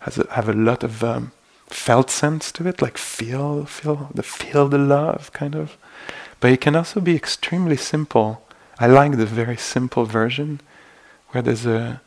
has 0.00 0.16
a, 0.16 0.30
have 0.30 0.48
a 0.48 0.52
lot 0.52 0.84
of 0.84 1.02
um, 1.02 1.32
felt 1.74 2.10
sense 2.10 2.52
to 2.52 2.66
it, 2.66 2.82
like 2.82 2.98
feel, 2.98 3.64
feel 3.64 4.10
the 4.14 4.22
feel 4.22 4.68
the 4.68 4.78
love 4.78 5.32
kind 5.32 5.54
of. 5.54 5.76
But 6.40 6.52
it 6.52 6.60
can 6.60 6.76
also 6.76 7.00
be 7.00 7.16
extremely 7.16 7.76
simple. 7.76 8.42
I 8.78 8.86
like 8.86 9.16
the 9.16 9.26
very 9.26 9.56
simple 9.56 10.04
version, 10.04 10.60
where 11.30 11.42
there's 11.42 11.66
a 11.66 12.00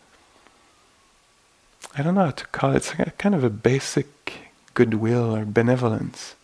I 1.98 2.04
don't 2.04 2.16
know 2.16 2.26
how 2.26 2.32
to 2.32 2.48
call 2.48 2.72
it. 2.72 2.78
It's 2.78 2.92
kind 3.18 3.34
of 3.34 3.44
a 3.44 3.50
basic 3.50 4.08
goodwill 4.74 5.34
or 5.34 5.46
benevolence. 5.46 6.36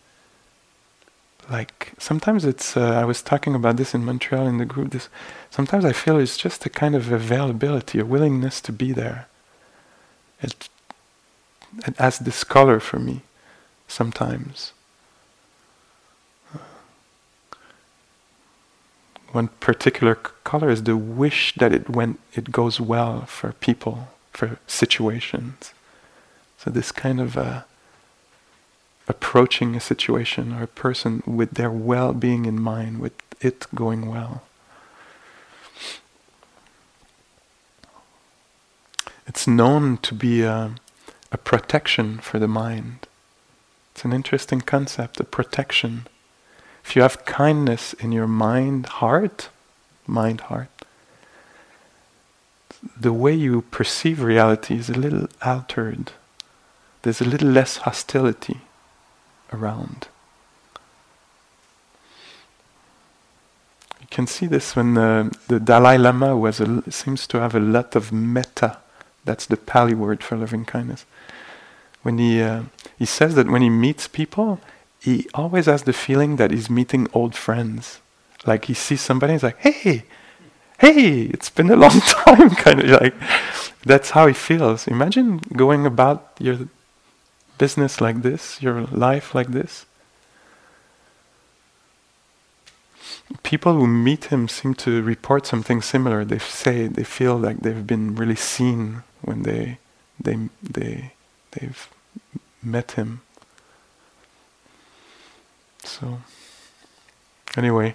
Like 1.50 1.92
sometimes 1.98 2.44
it's. 2.44 2.76
Uh, 2.76 2.92
I 2.92 3.04
was 3.04 3.20
talking 3.20 3.54
about 3.54 3.76
this 3.76 3.94
in 3.94 4.04
Montreal 4.04 4.46
in 4.46 4.56
the 4.56 4.64
group. 4.64 4.92
This 4.92 5.08
sometimes 5.50 5.84
I 5.84 5.92
feel 5.92 6.18
it's 6.18 6.38
just 6.38 6.64
a 6.64 6.70
kind 6.70 6.94
of 6.94 7.12
availability, 7.12 7.98
a 7.98 8.04
willingness 8.04 8.60
to 8.62 8.72
be 8.72 8.92
there. 8.92 9.26
It 10.40 10.68
it 11.86 11.94
as 11.98 12.18
this 12.18 12.44
color 12.44 12.80
for 12.80 12.98
me. 12.98 13.22
Sometimes. 13.88 14.72
one 19.32 19.48
particular 19.60 20.14
color 20.14 20.70
is 20.70 20.82
the 20.82 20.96
wish 20.96 21.54
that 21.54 21.72
it 21.72 21.88
went 21.88 22.20
it 22.34 22.52
goes 22.52 22.80
well 22.80 23.22
for 23.22 23.52
people 23.52 24.08
for 24.32 24.58
situations. 24.66 25.72
So 26.58 26.70
this 26.70 26.92
kind 26.92 27.20
of 27.20 27.36
uh, 27.36 27.62
approaching 29.08 29.74
a 29.74 29.80
situation 29.80 30.52
or 30.52 30.62
a 30.62 30.68
person 30.68 31.22
with 31.26 31.52
their 31.52 31.70
well-being 31.70 32.44
in 32.46 32.60
mind, 32.60 33.00
with 33.00 33.14
it 33.40 33.66
going 33.74 34.06
well. 34.08 34.42
It's 39.26 39.46
known 39.46 39.98
to 39.98 40.14
be 40.14 40.42
a, 40.42 40.74
a 41.32 41.38
protection 41.38 42.18
for 42.18 42.38
the 42.38 42.46
mind. 42.46 43.08
It's 43.92 44.04
an 44.04 44.12
interesting 44.12 44.60
concept, 44.60 45.18
a 45.18 45.24
protection. 45.24 46.06
If 46.84 46.94
you 46.94 47.02
have 47.02 47.24
kindness 47.24 47.94
in 47.94 48.12
your 48.12 48.26
mind, 48.26 48.86
heart, 48.86 49.48
mind, 50.06 50.42
heart, 50.42 50.68
the 52.98 53.12
way 53.12 53.32
you 53.32 53.62
perceive 53.62 54.22
reality 54.22 54.76
is 54.76 54.90
a 54.90 54.94
little 54.94 55.28
altered. 55.40 56.12
There's 57.02 57.20
a 57.20 57.24
little 57.24 57.48
less 57.48 57.78
hostility 57.78 58.60
around. 59.52 60.08
You 64.00 64.06
can 64.10 64.26
see 64.26 64.46
this 64.46 64.76
when 64.76 64.94
the, 64.94 65.34
the 65.48 65.60
Dalai 65.60 65.96
Lama 65.96 66.36
was 66.36 66.60
a, 66.60 66.90
seems 66.90 67.26
to 67.28 67.40
have 67.40 67.54
a 67.54 67.60
lot 67.60 67.96
of 67.96 68.12
metta. 68.12 68.78
That's 69.24 69.46
the 69.46 69.56
Pali 69.56 69.94
word 69.94 70.22
for 70.22 70.36
loving 70.36 70.64
kindness. 70.64 71.06
When 72.02 72.18
he 72.18 72.42
uh, 72.42 72.64
he 72.98 73.06
says 73.06 73.34
that 73.36 73.48
when 73.48 73.62
he 73.62 73.70
meets 73.70 74.08
people, 74.08 74.60
he 75.00 75.28
always 75.34 75.66
has 75.66 75.84
the 75.84 75.92
feeling 75.92 76.36
that 76.36 76.50
he's 76.50 76.68
meeting 76.68 77.08
old 77.12 77.34
friends. 77.34 78.00
Like 78.44 78.64
he 78.64 78.74
sees 78.74 79.00
somebody, 79.00 79.34
he's 79.34 79.42
like, 79.42 79.58
"Hey, 79.58 80.04
hey, 80.78 81.22
it's 81.26 81.50
been 81.50 81.70
a 81.70 81.76
long 81.76 82.00
time, 82.00 82.50
kind 82.64 82.80
of 82.80 83.00
like 83.00 83.14
that's 83.84 84.10
how 84.10 84.26
he 84.26 84.34
feels. 84.34 84.88
Imagine 84.88 85.38
going 85.56 85.86
about 85.86 86.32
your 86.38 86.68
business 87.58 88.00
like 88.00 88.22
this, 88.22 88.60
your 88.60 88.82
life 88.82 89.34
like 89.34 89.48
this. 89.52 89.86
People 93.42 93.74
who 93.74 93.86
meet 93.86 94.26
him 94.26 94.48
seem 94.48 94.74
to 94.74 95.02
report 95.02 95.46
something 95.46 95.80
similar. 95.80 96.24
They 96.24 96.38
say 96.38 96.88
they 96.88 97.04
feel 97.04 97.36
like 97.36 97.60
they've 97.60 97.86
been 97.86 98.14
really 98.14 98.36
seen 98.36 99.04
when 99.22 99.42
they 99.42 99.78
they 100.20 100.48
they 100.62 101.12
they've 101.52 101.88
met 102.62 102.92
him. 102.92 103.22
So 105.84 106.20
anyway, 107.56 107.94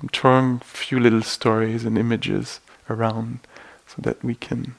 I'm 0.00 0.08
throwing 0.08 0.60
a 0.60 0.64
few 0.64 1.00
little 1.00 1.22
stories 1.22 1.84
and 1.84 1.96
images 1.96 2.60
around 2.90 3.40
so 3.86 3.96
that 4.02 4.22
we 4.22 4.34
can 4.34 4.74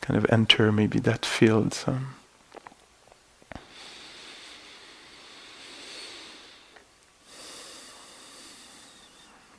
kind 0.00 0.16
of 0.16 0.26
enter 0.30 0.70
maybe 0.70 0.98
that 1.00 1.26
field 1.26 1.74
some. 1.74 2.14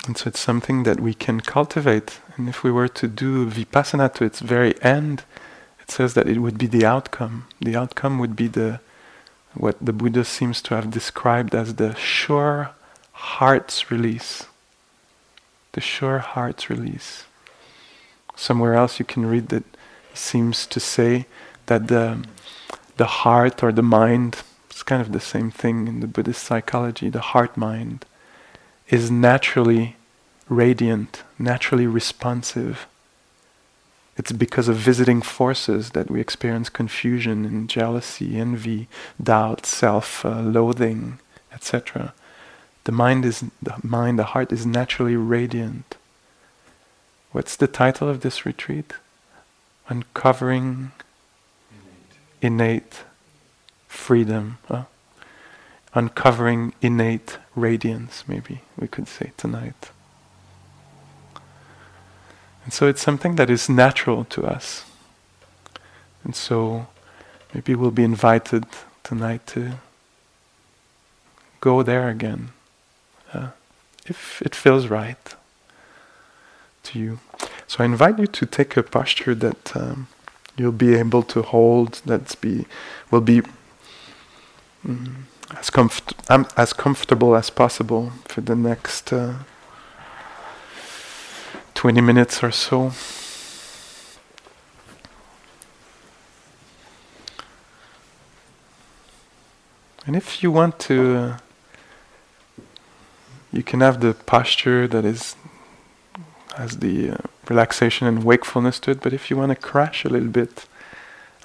And 0.09 0.17
so 0.17 0.29
it's 0.29 0.39
something 0.39 0.81
that 0.85 0.99
we 0.99 1.13
can 1.13 1.39
cultivate. 1.39 2.19
And 2.35 2.49
if 2.49 2.63
we 2.63 2.71
were 2.71 2.87
to 2.87 3.07
do 3.07 3.45
vipassana 3.45 4.11
to 4.15 4.23
its 4.23 4.39
very 4.39 4.73
end, 4.81 5.23
it 5.79 5.91
says 5.91 6.15
that 6.15 6.27
it 6.27 6.39
would 6.39 6.57
be 6.57 6.65
the 6.65 6.83
outcome. 6.83 7.45
The 7.61 7.75
outcome 7.75 8.17
would 8.17 8.35
be 8.35 8.47
the 8.47 8.79
what 9.53 9.77
the 9.79 9.93
Buddha 9.93 10.23
seems 10.25 10.63
to 10.63 10.73
have 10.73 10.89
described 10.89 11.53
as 11.53 11.75
the 11.75 11.93
sure 11.93 12.71
heart's 13.11 13.91
release 13.91 14.47
the 15.73 15.81
sure 15.81 16.17
heart's 16.17 16.71
release. 16.71 17.25
Somewhere 18.35 18.73
else 18.73 18.97
you 18.97 19.05
can 19.05 19.27
read 19.27 19.49
that 19.49 19.65
he 20.09 20.17
seems 20.17 20.65
to 20.65 20.79
say 20.79 21.27
that 21.67 21.87
the, 21.87 22.25
the 22.97 23.05
heart 23.05 23.63
or 23.63 23.71
the 23.71 23.83
mind, 23.83 24.41
it's 24.71 24.81
kind 24.81 25.03
of 25.03 25.11
the 25.11 25.19
same 25.19 25.51
thing 25.51 25.87
in 25.87 25.99
the 25.99 26.07
Buddhist 26.07 26.43
psychology, 26.43 27.09
the 27.09 27.21
heart 27.21 27.55
mind, 27.55 28.05
is 28.87 29.11
naturally 29.11 29.95
radiant, 30.49 31.23
naturally 31.38 31.88
responsive. 31.88 32.88
It's 34.17 34.33
because 34.33 34.67
of 34.67 34.75
visiting 34.75 35.21
forces 35.21 35.91
that 35.91 36.12
we 36.12 36.19
experience 36.19 36.67
confusion 36.67 37.45
and 37.45 37.69
jealousy, 37.69 38.38
envy, 38.38 38.89
doubt, 39.21 39.65
self 39.65 40.25
uh, 40.25 40.41
loathing, 40.41 41.19
etc. 41.53 42.13
The 42.83 42.91
mind 42.91 43.23
is 43.23 43.45
the 43.62 43.75
mind, 43.81 44.19
the 44.19 44.25
heart 44.25 44.51
is 44.51 44.65
naturally 44.65 45.15
radiant. 45.15 45.95
What's 47.31 47.55
the 47.55 47.67
title 47.67 48.09
of 48.09 48.21
this 48.21 48.45
retreat? 48.45 48.93
Uncovering 49.88 50.91
innate, 52.41 52.59
innate 52.62 53.03
freedom. 53.88 54.57
Huh? 54.67 54.85
Uncovering 55.93 56.73
innate 56.81 57.38
radiance, 57.55 58.23
maybe 58.27 58.62
we 58.77 58.88
could 58.88 59.07
say 59.07 59.31
tonight. 59.38 59.91
And 62.69 62.73
so 62.75 62.86
it's 62.88 63.01
something 63.01 63.36
that 63.38 63.49
is 63.49 63.67
natural 63.67 64.25
to 64.25 64.45
us. 64.45 64.86
And 66.23 66.36
so 66.36 66.86
maybe 67.51 67.73
we'll 67.73 67.89
be 67.89 68.03
invited 68.03 68.63
tonight 69.01 69.47
to 69.47 69.79
go 71.62 71.82
there 71.82 72.10
again 72.10 72.49
uh, 73.34 73.47
if 74.05 74.43
it 74.43 74.53
feels 74.53 74.86
right 74.86 75.36
to 76.84 76.99
you. 76.99 77.19
So 77.65 77.84
I 77.84 77.86
invite 77.86 78.19
you 78.19 78.27
to 78.27 78.45
take 78.45 78.77
a 78.77 78.84
posture 78.84 79.34
that 79.34 79.75
um, 79.75 80.05
you'll 80.55 80.71
be 80.71 80.93
able 80.93 81.23
to 81.23 81.41
hold. 81.41 82.03
That's 82.05 82.36
be 82.36 82.67
will 83.10 83.21
be 83.21 83.41
um, 84.88 85.25
as 85.58 85.71
comfort 85.71 86.13
um, 86.29 86.45
as 86.55 86.73
comfortable 86.73 87.36
as 87.36 87.49
possible 87.49 88.12
for 88.25 88.41
the 88.41 88.55
next 88.55 89.12
uh, 89.12 89.34
twenty 91.79 92.01
minutes 92.01 92.43
or 92.43 92.51
so. 92.51 92.91
And 100.05 100.13
if 100.17 100.43
you 100.43 100.51
want 100.51 100.77
to. 100.79 101.15
Uh, 101.15 101.37
you 103.53 103.63
can 103.63 103.79
have 103.79 104.01
the 104.01 104.13
posture 104.13 104.89
that 104.89 105.05
is 105.05 105.37
has 106.57 106.79
the 106.79 107.11
uh, 107.11 107.17
relaxation 107.47 108.07
and 108.07 108.25
wakefulness 108.25 108.77
to 108.81 108.91
it, 108.91 108.99
but 109.01 109.13
if 109.13 109.29
you 109.29 109.37
want 109.37 109.51
to 109.51 109.55
crash 109.55 110.03
a 110.03 110.09
little 110.09 110.27
bit, 110.27 110.65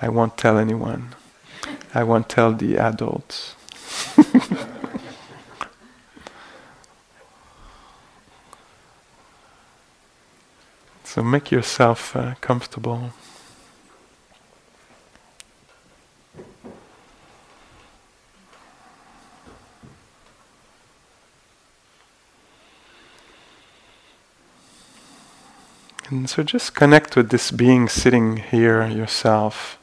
I 0.03 0.09
won't 0.09 0.37
tell 0.37 0.59
anyone. 0.59 1.14
I 1.94 2.03
won't 2.03 2.29
tell 2.29 2.53
the 2.53 2.77
adults. 2.77 3.55
So 11.14 11.22
make 11.22 11.53
yourself 11.53 12.16
uh, 12.16 12.35
comfortable. 12.40 13.12
And 26.11 26.29
so 26.29 26.42
just 26.42 26.74
connect 26.74 27.14
with 27.14 27.31
this 27.31 27.53
being 27.53 27.88
sitting 27.88 28.38
here 28.38 28.85
yourself. 28.85 29.79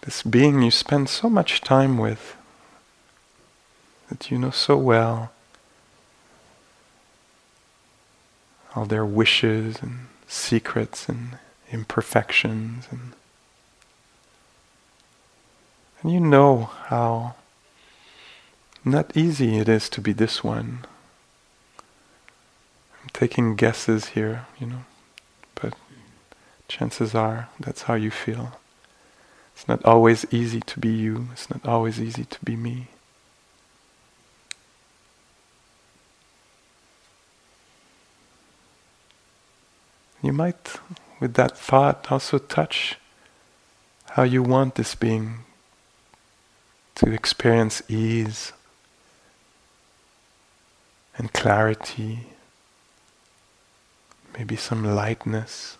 This 0.00 0.24
being 0.24 0.62
you 0.62 0.72
spend 0.72 1.08
so 1.08 1.30
much 1.30 1.60
time 1.60 1.96
with, 1.96 2.36
that 4.08 4.32
you 4.32 4.38
know 4.38 4.50
so 4.50 4.76
well. 4.76 5.30
All 8.74 8.84
their 8.84 9.04
wishes 9.04 9.76
and 9.82 10.06
secrets 10.26 11.08
and 11.08 11.38
imperfections 11.70 12.86
and 12.90 13.12
and 16.02 16.12
you 16.12 16.20
know 16.20 16.70
how 16.86 17.34
not 18.84 19.16
easy 19.16 19.56
it 19.56 19.68
is 19.68 19.88
to 19.88 20.02
be 20.02 20.12
this 20.12 20.44
one. 20.44 20.84
I'm 23.02 23.08
taking 23.14 23.56
guesses 23.56 24.08
here, 24.08 24.46
you 24.58 24.66
know, 24.66 24.84
but 25.54 25.72
chances 26.68 27.14
are 27.14 27.48
that's 27.58 27.82
how 27.82 27.94
you 27.94 28.10
feel. 28.10 28.58
It's 29.54 29.66
not 29.66 29.82
always 29.84 30.26
easy 30.30 30.60
to 30.60 30.78
be 30.78 30.90
you, 30.90 31.28
it's 31.32 31.48
not 31.48 31.66
always 31.66 31.98
easy 32.00 32.24
to 32.24 32.38
be 32.44 32.56
me. 32.56 32.88
You 40.24 40.32
might, 40.32 40.80
with 41.20 41.34
that 41.34 41.54
thought, 41.54 42.10
also 42.10 42.38
touch 42.38 42.96
how 44.12 44.22
you 44.22 44.42
want 44.42 44.76
this 44.76 44.94
being 44.94 45.40
to 46.94 47.12
experience 47.12 47.82
ease 47.90 48.54
and 51.18 51.30
clarity, 51.34 52.20
maybe 54.38 54.56
some 54.56 54.82
lightness. 54.82 55.76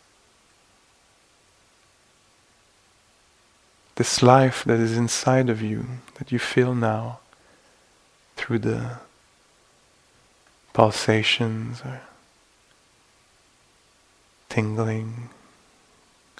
This 3.94 4.22
life 4.22 4.62
that 4.64 4.78
is 4.78 4.94
inside 4.94 5.48
of 5.48 5.62
you, 5.62 5.86
that 6.16 6.30
you 6.30 6.38
feel 6.38 6.74
now 6.74 7.20
through 8.36 8.58
the 8.58 8.98
pulsations 10.74 11.80
or 11.80 12.02
tingling, 14.54 15.30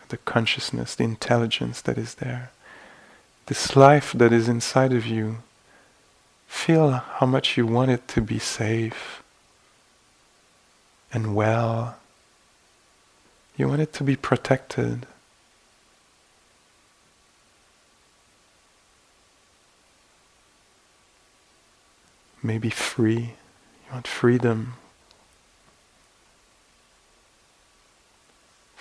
the 0.09 0.17
consciousness, 0.19 0.95
the 0.95 1.03
intelligence 1.03 1.81
that 1.81 1.99
is 1.99 2.15
there. 2.15 2.53
This 3.47 3.75
life 3.75 4.13
that 4.13 4.33
is 4.33 4.49
inside 4.49 4.93
of 4.93 5.05
you, 5.05 5.39
feel 6.47 6.91
how 6.93 7.27
much 7.27 7.57
you 7.57 7.67
want 7.67 7.91
it 7.91 8.07
to 8.07 8.21
be 8.21 8.39
safe 8.39 9.25
and 11.13 11.35
well. 11.35 11.97
You 13.57 13.67
want 13.67 13.81
it 13.81 13.93
to 13.95 14.05
be 14.05 14.15
protected. 14.15 15.07
Maybe 22.45 22.71
free. 22.71 23.35
You 23.87 23.93
want 23.93 24.07
freedom 24.07 24.75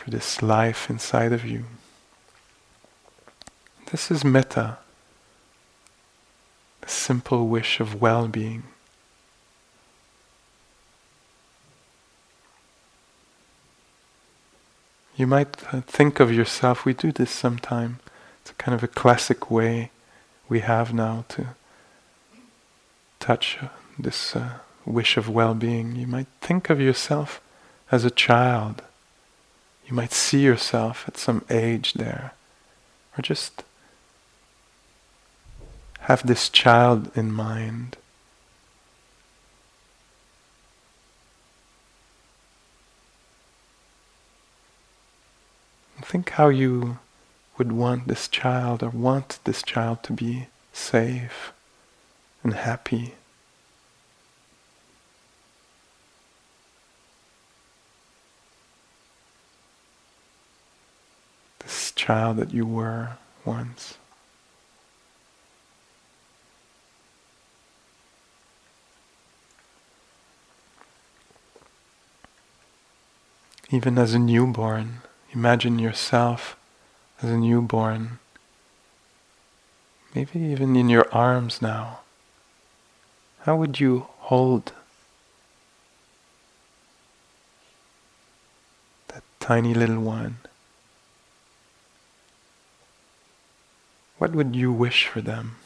for 0.03 0.09
this 0.09 0.41
life 0.41 0.89
inside 0.89 1.31
of 1.31 1.45
you. 1.45 1.63
This 3.89 4.11
is 4.11 4.25
metta, 4.25 4.77
a 6.81 6.89
simple 6.89 7.47
wish 7.47 7.79
of 7.79 8.01
well 8.01 8.27
being. 8.27 8.63
You 15.15 15.25
might 15.25 15.55
think 15.55 16.19
of 16.19 16.33
yourself, 16.33 16.83
we 16.83 16.93
do 16.93 17.13
this 17.13 17.31
sometime. 17.31 17.99
It's 18.41 18.51
a 18.51 18.55
kind 18.55 18.75
of 18.75 18.83
a 18.83 18.89
classic 18.89 19.49
way 19.49 19.91
we 20.49 20.59
have 20.59 20.93
now 20.93 21.23
to 21.29 21.55
touch 23.21 23.57
this 23.97 24.35
uh, 24.35 24.57
wish 24.85 25.15
of 25.15 25.29
well 25.29 25.53
being. 25.53 25.95
You 25.95 26.07
might 26.07 26.27
think 26.41 26.69
of 26.69 26.81
yourself 26.81 27.39
as 27.89 28.03
a 28.03 28.11
child 28.11 28.81
you 29.87 29.93
might 29.95 30.13
see 30.13 30.39
yourself 30.39 31.05
at 31.07 31.17
some 31.17 31.43
age 31.49 31.93
there, 31.93 32.33
or 33.17 33.21
just 33.21 33.63
have 36.01 36.25
this 36.25 36.49
child 36.49 37.11
in 37.15 37.31
mind. 37.31 37.97
Think 46.01 46.31
how 46.31 46.49
you 46.49 46.99
would 47.57 47.71
want 47.71 48.07
this 48.07 48.27
child 48.27 48.83
or 48.83 48.89
want 48.89 49.39
this 49.45 49.63
child 49.63 50.03
to 50.03 50.13
be 50.13 50.47
safe 50.71 51.51
and 52.43 52.53
happy. 52.53 53.15
Child 61.95 62.37
that 62.37 62.53
you 62.53 62.65
were 62.65 63.17
once. 63.45 63.97
Even 73.71 73.97
as 73.97 74.13
a 74.13 74.19
newborn, 74.19 75.01
imagine 75.31 75.79
yourself 75.79 76.55
as 77.21 77.29
a 77.29 77.37
newborn, 77.37 78.19
maybe 80.13 80.39
even 80.39 80.75
in 80.75 80.89
your 80.89 81.07
arms 81.11 81.61
now. 81.61 82.01
How 83.41 83.55
would 83.55 83.79
you 83.79 84.07
hold 84.19 84.73
that 89.07 89.23
tiny 89.39 89.73
little 89.73 90.01
one? 90.01 90.37
What 94.23 94.35
would 94.35 94.55
you 94.55 94.71
wish 94.71 95.07
for 95.07 95.19
them? 95.19 95.57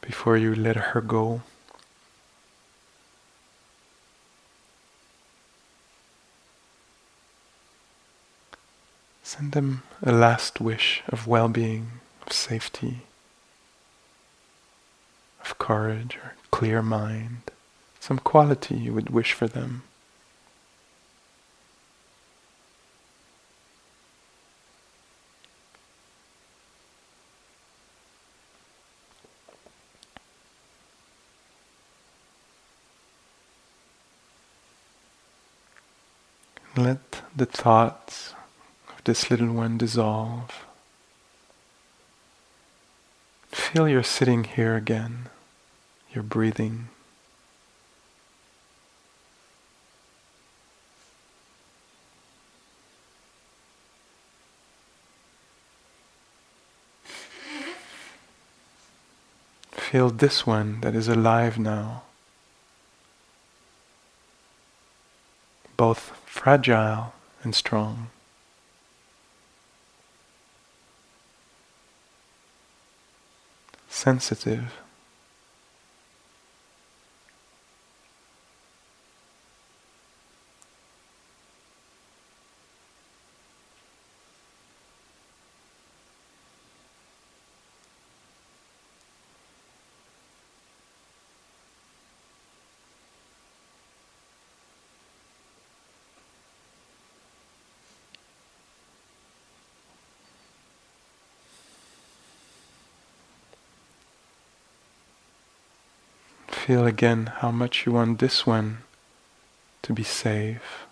before 0.00 0.38
you 0.38 0.54
let 0.54 0.76
her 0.76 1.00
go. 1.00 1.42
Send 9.32 9.52
them 9.52 9.84
a 10.02 10.10
last 10.10 10.60
wish 10.60 11.04
of 11.08 11.28
well 11.28 11.46
being, 11.46 12.00
of 12.26 12.32
safety, 12.32 13.02
of 15.44 15.56
courage 15.56 16.16
or 16.16 16.34
clear 16.50 16.82
mind, 16.82 17.42
some 18.00 18.18
quality 18.18 18.74
you 18.74 18.92
would 18.92 19.10
wish 19.10 19.32
for 19.32 19.46
them. 19.46 19.84
Let 36.76 37.22
the 37.36 37.46
thoughts 37.46 38.34
this 39.10 39.28
little 39.28 39.52
one 39.52 39.76
dissolve. 39.76 40.64
Feel 43.50 43.88
you're 43.88 44.04
sitting 44.04 44.44
here 44.44 44.76
again, 44.76 45.28
you're 46.14 46.22
breathing. 46.22 46.86
Feel 59.72 60.10
this 60.10 60.46
one 60.46 60.82
that 60.82 60.94
is 60.94 61.08
alive 61.08 61.58
now, 61.58 62.02
both 65.76 66.12
fragile 66.26 67.12
and 67.42 67.56
strong. 67.56 68.10
Sensitive. 74.00 74.72
Feel 106.70 106.86
again 106.86 107.32
how 107.38 107.50
much 107.50 107.84
you 107.84 107.90
want 107.90 108.20
this 108.20 108.46
one 108.46 108.84
to 109.82 109.92
be 109.92 110.04
safe 110.04 110.86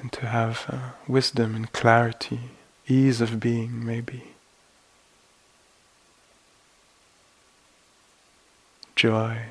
and 0.00 0.10
to 0.10 0.26
have 0.26 0.64
uh, 0.70 0.78
wisdom 1.06 1.54
and 1.54 1.70
clarity, 1.72 2.40
ease 2.88 3.20
of 3.20 3.38
being, 3.40 3.84
maybe. 3.84 4.28
Joy. 8.94 9.48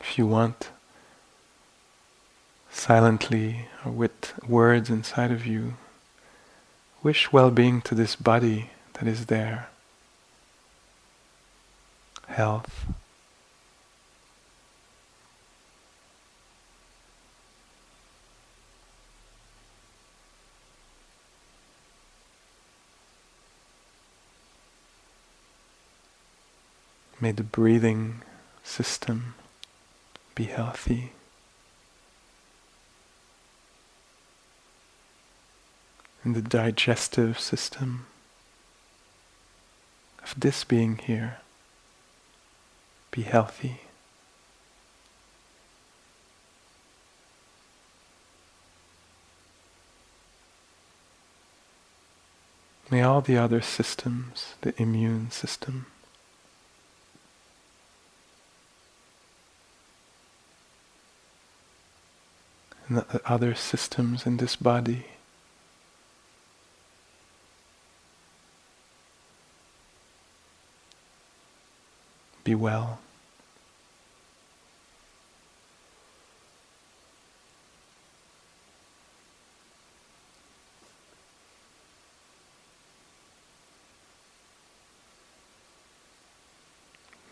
if 0.00 0.09
you 0.20 0.26
want, 0.26 0.68
silently 2.70 3.68
or 3.86 3.90
with 3.90 4.34
words 4.46 4.90
inside 4.90 5.32
of 5.32 5.46
you, 5.46 5.78
wish 7.02 7.32
well 7.32 7.50
being 7.50 7.80
to 7.80 7.94
this 7.94 8.16
body 8.16 8.68
that 8.92 9.08
is 9.08 9.26
there, 9.26 9.70
health. 12.26 12.84
May 27.22 27.32
the 27.32 27.42
breathing 27.42 28.20
system 28.62 29.34
be 30.34 30.44
healthy. 30.44 31.12
And 36.22 36.34
the 36.34 36.42
digestive 36.42 37.38
system 37.40 38.06
of 40.22 40.34
this 40.38 40.64
being 40.64 40.98
here 40.98 41.38
be 43.10 43.22
healthy. 43.22 43.80
May 52.90 53.02
all 53.02 53.20
the 53.20 53.38
other 53.38 53.60
systems, 53.60 54.54
the 54.62 54.74
immune 54.82 55.30
system, 55.30 55.86
and 62.90 62.98
the 62.98 63.20
other 63.24 63.54
systems 63.54 64.26
in 64.26 64.38
this 64.38 64.56
body. 64.56 65.06
Be 72.42 72.54
well. 72.56 72.98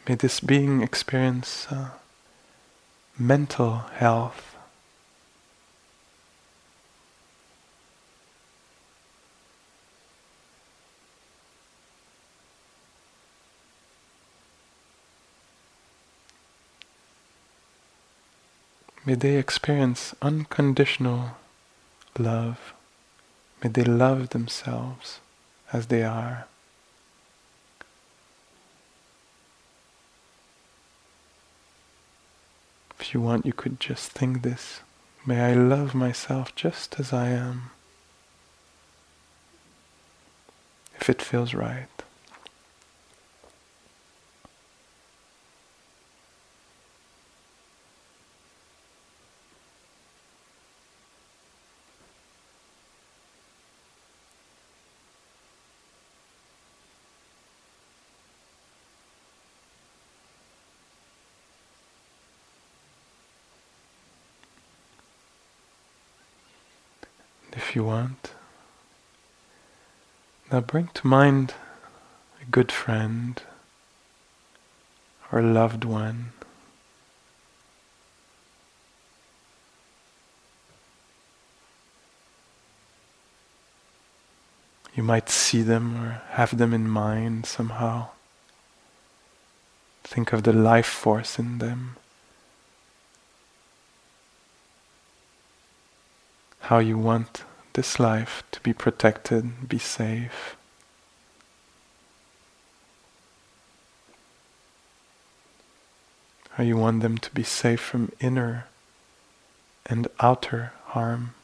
May 0.06 0.14
this 0.14 0.40
being 0.40 0.82
experience 0.82 1.66
uh, 1.68 1.90
mental 3.18 3.78
health 3.94 4.47
May 19.08 19.14
they 19.14 19.38
experience 19.38 20.14
unconditional 20.20 21.30
love. 22.18 22.74
May 23.64 23.70
they 23.70 23.82
love 23.82 24.28
themselves 24.28 25.20
as 25.72 25.86
they 25.86 26.02
are. 26.02 26.46
If 33.00 33.14
you 33.14 33.22
want, 33.22 33.46
you 33.46 33.54
could 33.54 33.80
just 33.80 34.12
think 34.12 34.42
this. 34.42 34.80
May 35.24 35.40
I 35.40 35.54
love 35.54 35.94
myself 35.94 36.54
just 36.54 37.00
as 37.00 37.10
I 37.10 37.30
am. 37.30 37.70
If 41.00 41.08
it 41.08 41.22
feels 41.22 41.54
right. 41.54 41.88
if 67.67 67.67
you 67.78 67.84
want. 67.84 68.32
Now 70.50 70.60
bring 70.60 70.88
to 70.94 71.06
mind 71.06 71.54
a 72.42 72.44
good 72.56 72.72
friend 72.72 73.40
or 75.30 75.38
a 75.38 75.46
loved 75.60 75.84
one. 75.84 76.32
You 84.96 85.04
might 85.04 85.28
see 85.30 85.62
them 85.62 85.84
or 86.02 86.22
have 86.30 86.58
them 86.58 86.74
in 86.74 86.88
mind 86.88 87.46
somehow. 87.46 88.08
Think 90.02 90.32
of 90.32 90.42
the 90.42 90.52
life 90.52 90.92
force 91.04 91.38
in 91.38 91.58
them. 91.58 91.94
How 96.68 96.80
you 96.80 96.98
want 96.98 97.44
this 97.78 98.00
life 98.00 98.42
to 98.50 98.60
be 98.62 98.72
protected, 98.72 99.68
be 99.68 99.78
safe. 99.78 100.56
How 106.54 106.64
you 106.64 106.76
want 106.76 107.02
them 107.02 107.18
to 107.18 107.30
be 107.30 107.44
safe 107.44 107.78
from 107.78 108.10
inner 108.18 108.66
and 109.86 110.08
outer 110.18 110.72
harm. 110.86 111.34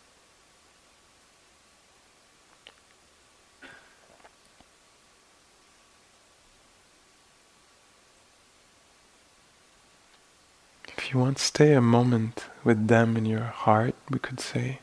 If 10.99 11.12
you 11.12 11.20
want, 11.20 11.38
stay 11.38 11.75
a 11.75 11.81
moment 11.81 12.47
with 12.64 12.88
them 12.88 13.16
in 13.16 13.25
your 13.25 13.51
heart, 13.62 13.94
we 14.11 14.18
could 14.18 14.40
say. 14.40 14.81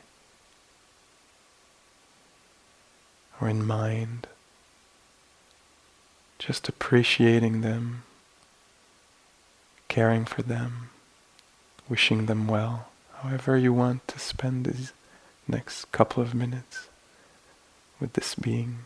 Or 3.42 3.48
in 3.48 3.66
mind. 3.66 4.28
just 6.38 6.68
appreciating 6.68 7.60
them, 7.60 8.02
caring 9.86 10.24
for 10.24 10.42
them, 10.42 10.90
wishing 11.88 12.26
them 12.26 12.48
well, 12.48 12.88
however 13.18 13.56
you 13.56 13.72
want 13.72 14.06
to 14.08 14.18
spend 14.18 14.66
these 14.66 14.92
next 15.46 15.90
couple 15.92 16.20
of 16.20 16.34
minutes 16.34 16.88
with 18.00 18.12
this 18.14 18.34
being. 18.34 18.78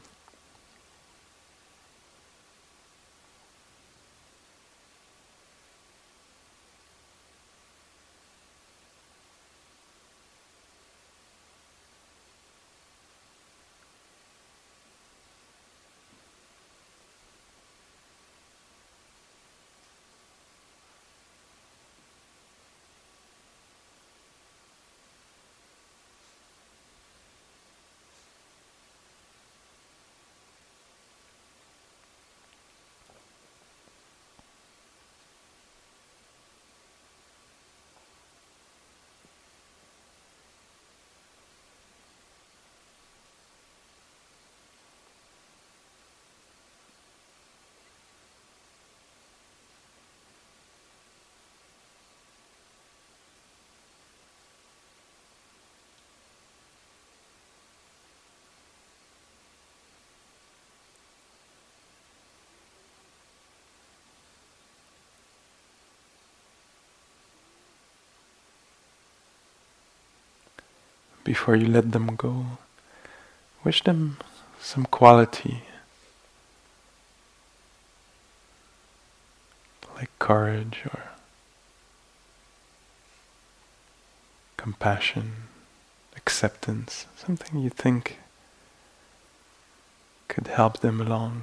Before 71.27 71.57
you 71.57 71.67
let 71.67 71.91
them 71.91 72.15
go. 72.15 72.47
Wish 73.65 73.83
them 73.83 74.19
some 74.61 74.85
quality, 74.85 75.65
like 79.97 80.11
courage 80.21 80.83
or 80.87 81.03
compassion, 84.57 85.33
acceptance, 86.17 87.07
something 87.17 87.61
you 87.61 87.71
think 87.71 88.21
could 90.29 90.47
help 90.47 90.79
them 90.79 91.01
along. 91.01 91.43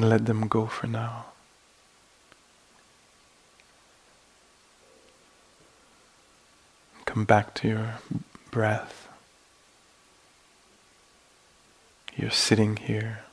And 0.00 0.08
let 0.08 0.24
them 0.24 0.48
go 0.48 0.64
for 0.64 0.86
now. 0.86 1.26
Come 7.04 7.26
back 7.26 7.52
to 7.56 7.68
your 7.68 7.98
breath. 8.50 9.08
You're 12.16 12.30
sitting 12.30 12.76
here. 12.76 13.24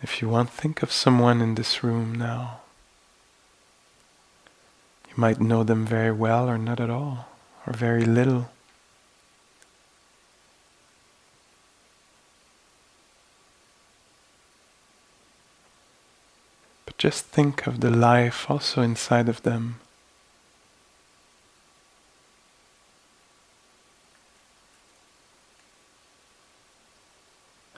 If 0.00 0.22
you 0.22 0.28
want, 0.28 0.50
think 0.50 0.84
of 0.84 0.92
someone 0.92 1.40
in 1.40 1.56
this 1.56 1.82
room 1.82 2.14
now. 2.14 2.61
Might 5.22 5.40
know 5.40 5.62
them 5.62 5.86
very 5.86 6.10
well 6.10 6.50
or 6.50 6.58
not 6.58 6.80
at 6.80 6.90
all, 6.90 7.28
or 7.64 7.72
very 7.72 8.04
little. 8.04 8.50
But 16.86 16.98
just 16.98 17.26
think 17.26 17.68
of 17.68 17.78
the 17.78 17.90
life 17.92 18.50
also 18.50 18.82
inside 18.82 19.28
of 19.28 19.44
them. 19.44 19.78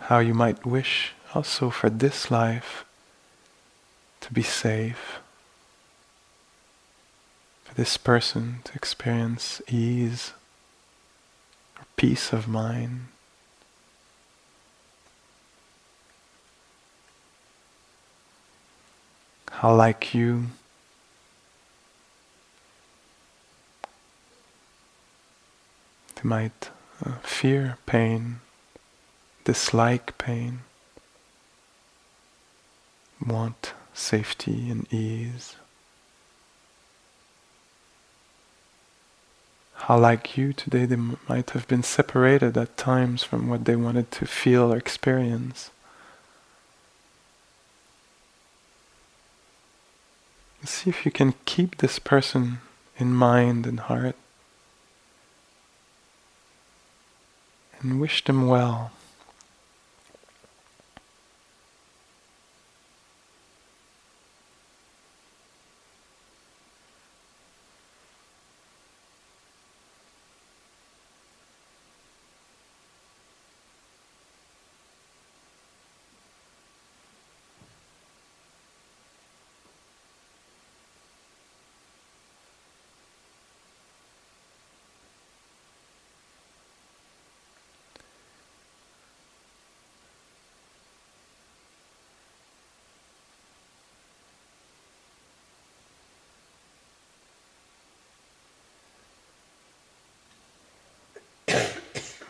How 0.09 0.21
you 0.21 0.33
might 0.33 0.65
wish 0.65 1.13
also 1.35 1.69
for 1.69 1.91
this 1.91 2.31
life 2.31 2.87
to 4.23 4.33
be 4.33 4.43
safe 4.43 5.21
this 7.77 7.97
person 7.97 8.61
to 8.65 8.75
experience 8.75 9.61
ease 9.69 10.33
or 11.77 11.85
peace 11.97 12.33
of 12.33 12.47
mind. 12.47 13.09
How 19.51 19.75
like 19.75 20.15
you 20.15 20.47
they 26.15 26.29
might 26.29 26.71
uh, 27.05 27.15
fear 27.23 27.79
pain, 27.87 28.41
dislike 29.45 30.17
pain, 30.19 30.61
want 33.25 33.73
safety 33.95 34.71
and 34.71 34.93
ease. 34.93 35.57
How 39.85 39.99
like 39.99 40.38
you 40.38 40.51
today 40.55 40.87
they 40.87 40.94
m- 40.94 41.18
might 41.29 41.51
have 41.51 41.68
been 41.68 41.83
separated 41.83 42.57
at 42.57 42.75
times 42.75 43.23
from 43.23 43.49
what 43.51 43.66
they 43.66 43.77
wanted 43.77 44.11
to 44.11 44.25
feel 44.25 44.73
or 44.73 44.79
experience. 44.79 45.70
See 50.64 50.88
if 50.88 51.05
you 51.05 51.12
can 51.12 51.35
keep 51.44 51.77
this 51.77 51.99
person 51.99 52.61
in 52.97 53.12
mind 53.12 53.66
and 53.66 53.79
heart 53.79 54.16
and 57.81 58.01
wish 58.01 58.25
them 58.25 58.47
well. 58.47 58.90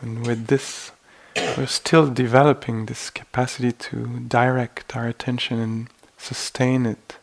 And 0.05 0.25
with 0.27 0.34
this, 0.47 0.91
we're 1.35 1.65
still 1.65 2.07
developing 2.09 2.85
this 2.85 3.09
capacity 3.09 3.71
to 3.71 4.19
direct 4.27 4.95
our 4.95 5.07
attention 5.07 5.59
and 5.59 5.87
sustain 6.17 6.85
it. 6.85 7.17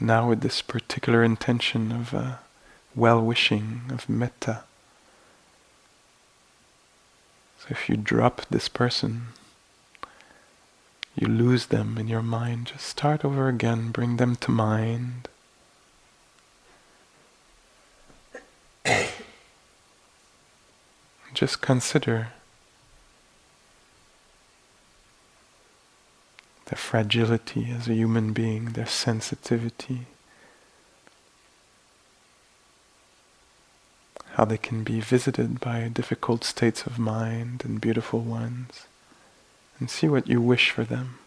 Now, 0.00 0.28
with 0.28 0.42
this 0.42 0.62
particular 0.62 1.24
intention 1.24 1.90
of 1.90 2.14
uh, 2.14 2.36
well 2.94 3.20
wishing, 3.20 3.82
of 3.90 4.08
metta. 4.08 4.62
So, 7.58 7.66
if 7.70 7.88
you 7.88 7.96
drop 7.96 8.46
this 8.48 8.68
person, 8.68 9.28
you 11.16 11.26
lose 11.26 11.66
them 11.66 11.98
in 11.98 12.06
your 12.06 12.22
mind, 12.22 12.66
just 12.66 12.86
start 12.86 13.24
over 13.24 13.48
again, 13.48 13.90
bring 13.90 14.18
them 14.18 14.36
to 14.36 14.50
mind. 14.52 15.28
Just 21.38 21.60
consider 21.60 22.30
their 26.66 26.76
fragility 26.76 27.70
as 27.70 27.86
a 27.86 27.94
human 27.94 28.32
being, 28.32 28.70
their 28.70 28.86
sensitivity, 28.86 30.06
how 34.32 34.44
they 34.44 34.58
can 34.58 34.82
be 34.82 34.98
visited 34.98 35.60
by 35.60 35.86
difficult 35.86 36.42
states 36.42 36.82
of 36.86 36.98
mind 36.98 37.62
and 37.64 37.80
beautiful 37.80 38.18
ones, 38.18 38.88
and 39.78 39.88
see 39.88 40.08
what 40.08 40.26
you 40.26 40.40
wish 40.40 40.70
for 40.72 40.82
them. 40.82 41.20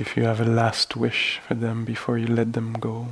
See 0.00 0.04
if 0.04 0.16
you 0.16 0.22
have 0.22 0.40
a 0.40 0.46
last 0.46 0.96
wish 0.96 1.40
for 1.46 1.52
them 1.52 1.84
before 1.84 2.16
you 2.16 2.26
let 2.26 2.54
them 2.54 2.72
go. 2.72 3.08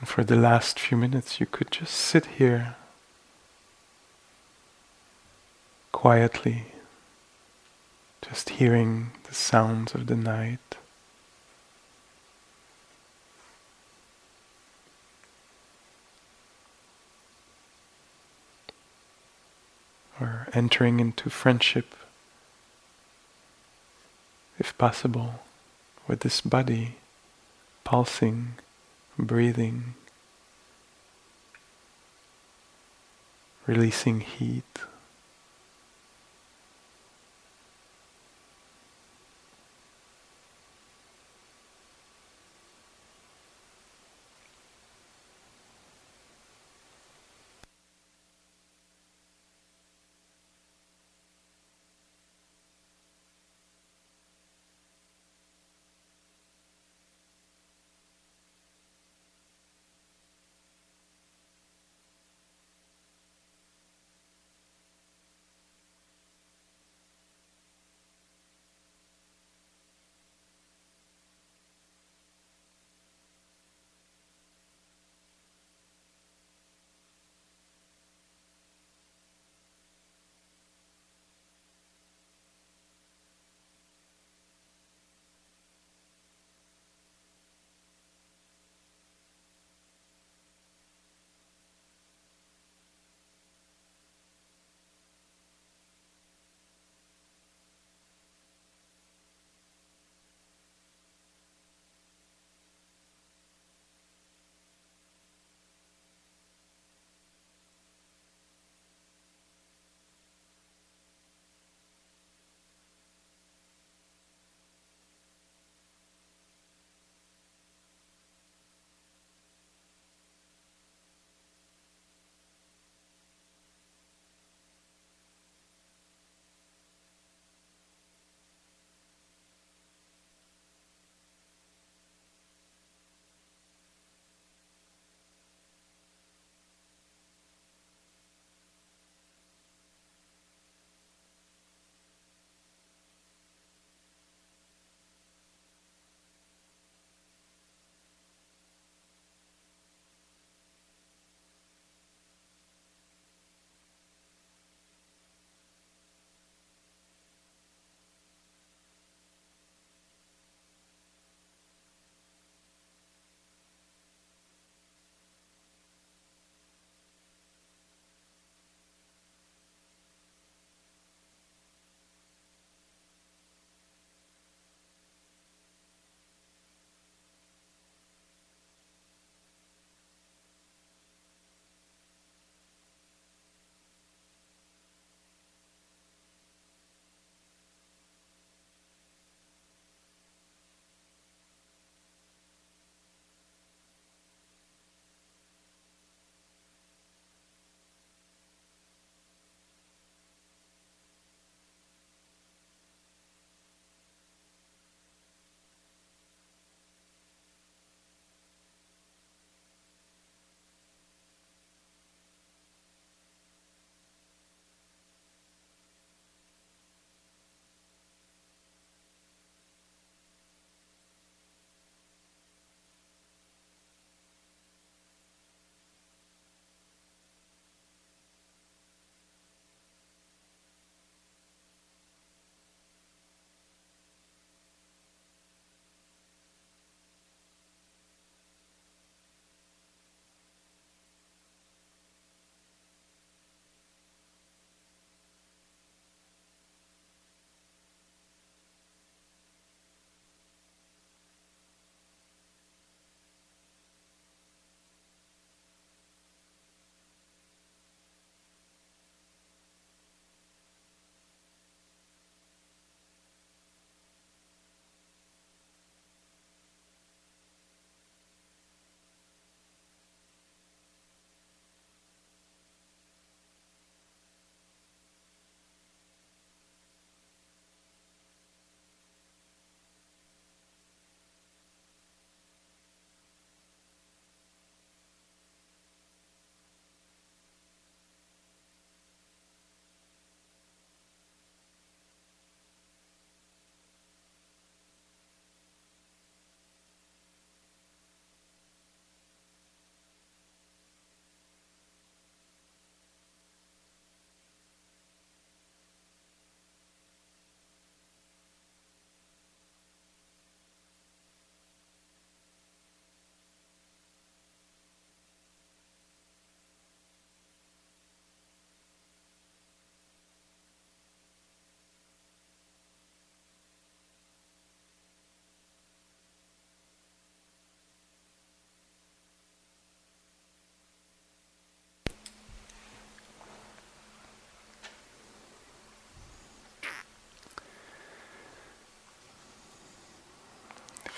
And 0.00 0.08
for 0.08 0.24
the 0.24 0.34
last 0.34 0.80
few 0.80 0.98
minutes, 0.98 1.38
you 1.38 1.46
could 1.46 1.70
just 1.70 1.94
sit 1.94 2.26
here 2.26 2.74
quietly, 5.98 6.66
just 8.22 8.50
hearing 8.50 9.10
the 9.24 9.34
sounds 9.34 9.96
of 9.96 10.06
the 10.06 10.14
night. 10.14 10.76
Or 20.20 20.46
entering 20.52 21.00
into 21.00 21.30
friendship, 21.30 21.92
if 24.56 24.78
possible, 24.78 25.40
with 26.06 26.20
this 26.20 26.40
body 26.40 26.94
pulsing, 27.82 28.52
breathing, 29.18 29.94
releasing 33.66 34.20
heat. 34.20 34.78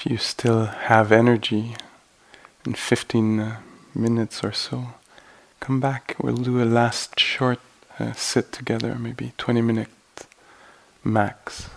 If 0.00 0.10
you 0.10 0.16
still 0.16 0.64
have 0.64 1.12
energy 1.12 1.76
in 2.64 2.72
15 2.72 3.38
uh, 3.38 3.56
minutes 3.94 4.42
or 4.42 4.50
so, 4.50 4.94
come 5.60 5.78
back. 5.78 6.16
We'll 6.18 6.36
do 6.36 6.62
a 6.62 6.64
last 6.64 7.20
short 7.20 7.60
uh, 7.98 8.14
sit 8.14 8.50
together, 8.50 8.94
maybe 8.94 9.34
20 9.36 9.60
minutes 9.60 9.92
max. 11.04 11.68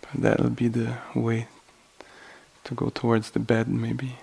But 0.00 0.22
that'll 0.22 0.48
be 0.48 0.68
the 0.68 0.96
way 1.14 1.48
to 2.64 2.74
go 2.74 2.88
towards 2.88 3.32
the 3.32 3.38
bed, 3.38 3.68
maybe. 3.68 4.16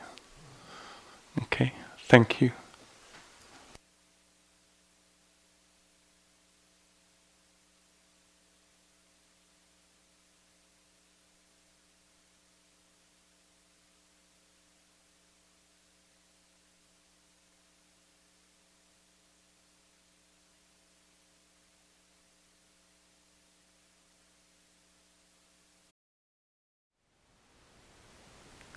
Okay, 1.39 1.73
thank 2.07 2.41
you. 2.41 2.51